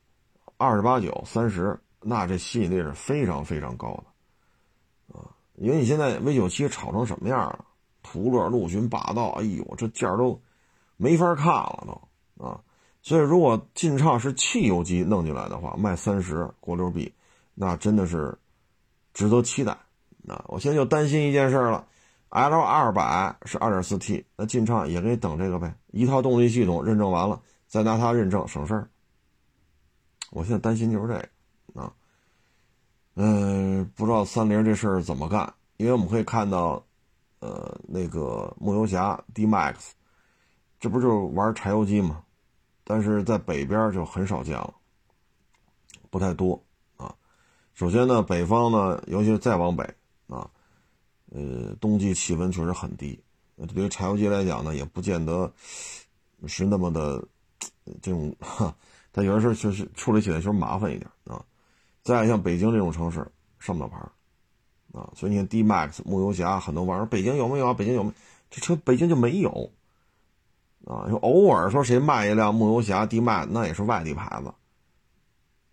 [0.58, 5.30] 二十八九、三十，那这吸引力是非常非常高的啊。
[5.56, 7.66] 因为你现在 V 九七炒成什么样了？
[8.04, 10.40] 途乐、陆巡、霸道，哎呦，这价都
[10.98, 12.02] 没法看了都
[12.44, 12.60] 啊。
[13.02, 17.14] 所以如果劲畅是汽油机弄进来的话，卖三十国六 B，
[17.54, 18.38] 那真的是
[19.14, 19.78] 值得期待。
[20.22, 21.86] 那我现在就担心一件事了
[22.30, 28.88] ，L 二百是二点四 T，那劲畅也可以等这个呗，一套动力系统认证完了，再拿它认证省事儿。
[30.32, 31.14] 我现在担心就是这
[31.74, 31.94] 个啊，
[33.16, 36.82] 嗯，不知道三菱这事儿怎么干，因为我们可以看到，
[37.42, 39.92] 呃，那个梦游侠 D Max
[40.80, 42.23] 这不就玩柴油机吗？
[42.84, 44.74] 但是在北边就很少见了，
[46.10, 46.62] 不太多
[46.98, 47.16] 啊。
[47.74, 49.84] 首先呢，北方呢，尤其是再往北
[50.28, 50.50] 啊，
[51.32, 53.20] 呃，冬季气温确实很低，
[53.74, 55.52] 对于柴油机来讲呢，也不见得
[56.46, 57.26] 是那么的
[58.02, 58.76] 这种哈，
[59.12, 61.44] 但有的时候确实处理起来确实麻烦一点啊。
[62.04, 63.26] 再像北京这种城市
[63.60, 63.98] 上不了牌
[64.92, 67.74] 啊，所以你看 D Max 牧游侠很多网上北京有没有啊？
[67.74, 68.12] 北京有没？
[68.52, 69.72] 这车北京就没有。
[70.86, 74.54] 啊，就偶尔说谁卖一辆牧游侠地卖那也是外地牌子。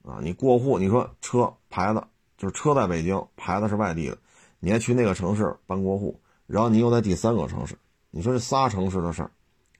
[0.02, 2.02] 啊，你过户，你说车牌子
[2.38, 4.16] 就是车在北京，牌子是外地的，
[4.58, 7.76] 你还去那个城市办过户，然后你又在第三个城市，
[8.10, 9.30] 你说这仨城市的事儿，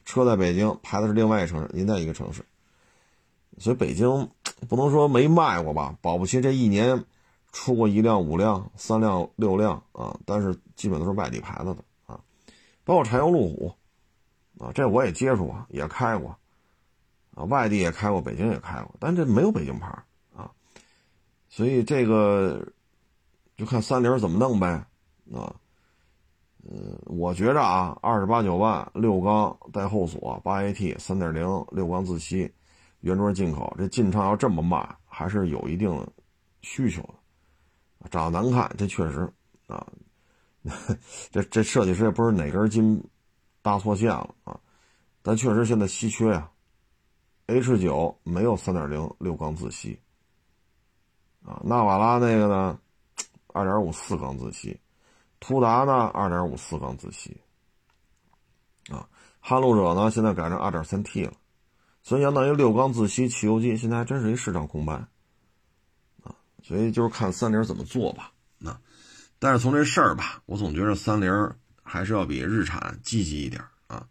[0.05, 2.45] 车在北京，牌子是另外一个城市，您在一个城市，
[3.57, 4.29] 所以北京
[4.69, 7.03] 不能说没卖过吧，保不齐这一年
[7.51, 12.21] 出过一辆、五辆、三辆、六辆啊，但是基本都是外地牌子的啊，
[12.85, 13.73] 包括柴油路虎。
[14.61, 16.37] 啊，这我也接触过，也开过，
[17.35, 19.87] 啊，外地也开过，北京也开过，但这没有北京牌
[20.37, 20.51] 啊，
[21.49, 22.63] 所以这个
[23.57, 24.69] 就看三菱怎么弄呗，
[25.33, 25.57] 啊，
[26.71, 31.43] 嗯，我觉着啊，二十八九万六缸带后锁，八 AT 三点零
[31.73, 32.53] 六缸自吸，
[33.01, 36.07] 原装进口，这进厂要这么卖，还是有一定
[36.61, 37.01] 需求
[37.99, 39.27] 的，长得难看，这确实
[39.69, 39.87] 啊，
[41.33, 43.03] 这这设计师也不知道哪根筋。
[43.63, 44.59] 搭错线了啊！
[45.23, 46.51] 但确实现在稀缺呀。
[47.47, 50.01] H 九没有三点零六缸自吸
[51.45, 52.79] 啊，纳瓦拉那个呢，
[53.49, 54.81] 二点五四缸自吸，
[55.41, 57.37] 途达呢二点五四缸自吸
[58.89, 59.09] 啊，
[59.41, 61.33] 撼路者呢现在改成二点三 T 了，
[62.05, 64.95] 所以相当于六缸自吸汽油机现在还真是一市场空白
[66.23, 66.33] 啊，
[66.63, 68.33] 所以就是看三菱怎么做吧。
[68.59, 68.81] 那
[69.41, 71.29] 但是从这事儿吧，我总觉得三菱。
[71.91, 74.07] 还是要比日产积极一点啊，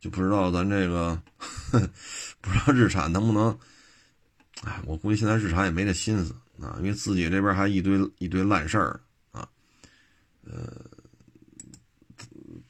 [0.00, 1.20] 就不知道咱这个
[2.40, 3.58] 不知道日产能不能，
[4.62, 8.98] 哎，我估计现在日产也没这心思啊，因为自己这边还一堆一堆烂事儿
[9.32, 9.46] 啊，
[10.44, 10.82] 呃，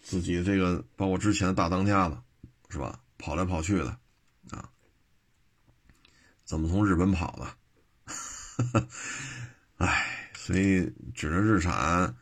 [0.02, 2.20] 自己这个包括之前的大当家的，
[2.70, 2.98] 是吧？
[3.16, 3.96] 跑来跑去的
[4.50, 4.68] 啊，
[6.44, 8.88] 怎么从日本跑的？
[9.78, 12.12] 哎，所以指着日产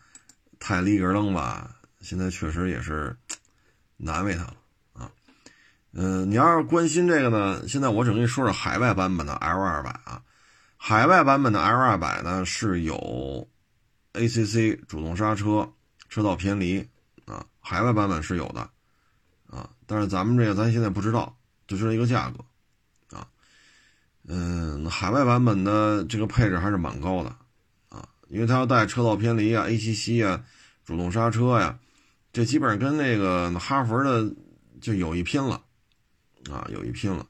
[0.59, 1.75] 太立个楞吧。
[2.03, 3.17] 现在确实也是
[3.97, 4.57] 难为他了
[4.93, 5.11] 啊，
[5.93, 10.21] 嗯，你要是关心这个呢，现在我只跟你说说海外版本的 L 二百啊，
[10.77, 13.49] 海外版本的 L 二百呢是有
[14.15, 15.73] ACC 主动刹车、
[16.09, 16.85] 车道偏离
[17.25, 18.69] 啊，海外版本是有的
[19.47, 21.37] 啊，但是咱们这个咱现在不知道，
[21.69, 23.29] 就知道一个价格啊，
[24.27, 27.31] 嗯，海外版本的这个配置还是蛮高的
[27.89, 30.43] 啊，因为它要带车道偏离啊、ACC 啊、
[30.85, 31.79] 主动刹车呀。
[32.33, 34.35] 这基本上跟那个哈佛的
[34.81, 35.63] 就有一拼了，
[36.51, 37.27] 啊，有一拼了，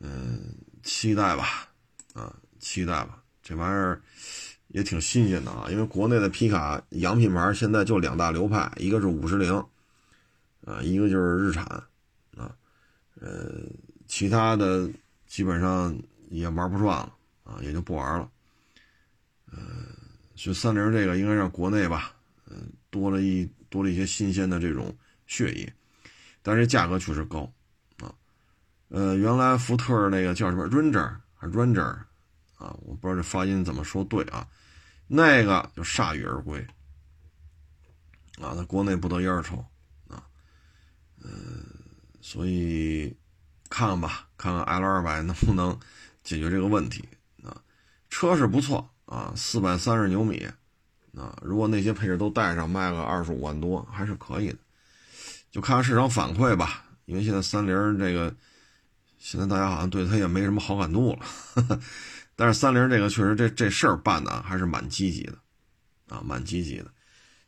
[0.00, 1.68] 嗯，期待吧，
[2.14, 4.00] 啊，期待吧，这玩意儿
[4.68, 9.54] 也挺新鲜的啊，因为国内的皮卡洋品牌现在就两大流派，一个是五十铃，
[10.64, 11.62] 啊，一个就是日产，
[12.34, 12.56] 啊，
[13.20, 13.60] 呃，
[14.06, 14.88] 其他的
[15.26, 15.94] 基本上
[16.30, 17.14] 也玩不转了，
[17.44, 18.30] 啊，也就不玩了，
[19.52, 19.58] 呃，
[20.34, 22.14] 所以三菱这个应该让国内吧，
[22.46, 23.46] 嗯，多了一。
[23.72, 24.94] 多了一些新鲜的这种
[25.26, 25.72] 血液，
[26.42, 27.50] 但是价格确实高
[28.02, 28.12] 啊。
[28.88, 31.96] 呃，原来福特那个叫什么 Ranger Ranger
[32.58, 32.76] 啊？
[32.82, 34.46] 我不知道这发音怎么说对啊。
[35.06, 36.64] 那个就铩羽而归
[38.38, 39.64] 啊，在国内不得一而愁
[40.06, 40.22] 啊。
[41.22, 41.64] 嗯，
[42.20, 43.16] 所以
[43.70, 45.78] 看看吧，看看 L 二百能不能
[46.22, 47.08] 解决这个问题
[47.42, 47.56] 啊。
[48.10, 50.46] 车是不错啊，四百三十牛米。
[51.16, 54.58] 啊，如果那些配置都带上，卖个二十五万多还是可以的，
[55.50, 56.84] 就看看市场反馈吧。
[57.04, 58.34] 因为现在三菱这个，
[59.18, 61.80] 现在大家好像对它也没什么好感度了。
[62.34, 65.36] 但是三菱这个确实这这事儿办的还是蛮积极的，
[66.08, 66.90] 啊，蛮积极的。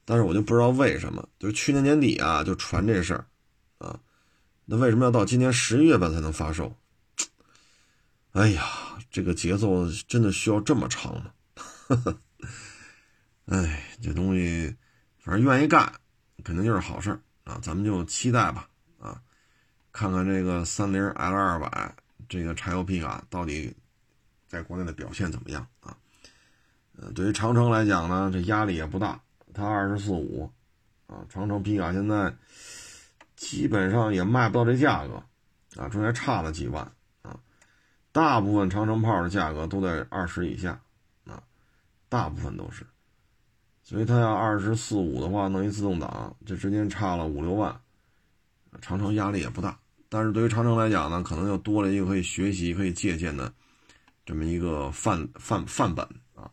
[0.04, 3.26] 但是我就不知道为什么，就是去年年底啊就传这事儿，
[3.78, 3.98] 啊，
[4.66, 6.76] 那为什么要到今年十一月份才能发售？
[8.32, 8.62] 哎呀，
[9.10, 11.30] 这个节奏真的需要这么长吗？
[13.46, 14.74] 哎，这东西，
[15.18, 15.92] 反正愿意干，
[16.42, 17.58] 肯定就是好事儿啊！
[17.62, 18.68] 咱们就期待吧，
[18.98, 19.20] 啊，
[19.92, 21.94] 看看这个三菱 L 二百
[22.26, 23.76] 这个柴油皮卡到底
[24.46, 25.94] 在国内的表现怎么样啊？
[26.96, 29.20] 呃，对于长城来讲呢，这压力也不大，
[29.52, 30.50] 它二十四五，
[31.06, 32.34] 啊，长城皮卡现在
[33.36, 35.22] 基本上也卖不到这价格，
[35.76, 36.82] 啊，中间差了几万
[37.20, 37.38] 啊，
[38.10, 40.80] 大部分长城炮的价格都在二十以下，
[41.26, 41.42] 啊，
[42.08, 42.86] 大部分都是。
[43.84, 47.78] 所以它要二十四五的话，弄一自动挡，这之间差了五六万，
[48.80, 49.78] 长城压力也不大。
[50.08, 53.52] 但是对于长城来讲呢，可能又多了一个可以学习、可以借鉴的
[54.24, 56.02] 这么一个范范范本
[56.34, 56.50] 啊。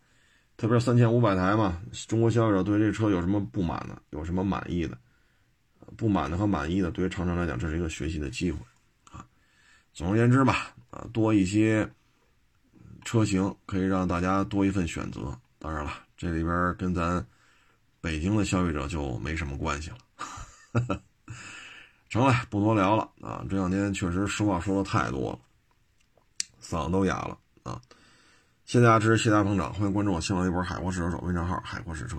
[0.58, 4.98] 特别是三千五百台嘛，中国消费者对这车有什么不满的，有什么满意的？
[5.98, 8.60] 不满的和满意的，对于长城来讲，这是一个学习的机会
[9.10, 9.26] 啊。
[9.94, 11.90] 总而言之吧，啊，多一些
[13.04, 15.38] 车型可以让大家多一份选择。
[15.60, 15.92] 当然了，
[16.22, 17.26] 这里边跟咱
[18.00, 19.98] 北京的消费者就没什么关系了。
[22.10, 23.44] 成了，不多聊了啊！
[23.50, 25.40] 这两天确实实话说的太多了，
[26.62, 27.82] 嗓子都哑了啊！
[28.66, 32.18] 谢谢大家支持，谢谢大家捧场，欢迎关注我新浪微博“海阔试车手”微账号“海阔试车”。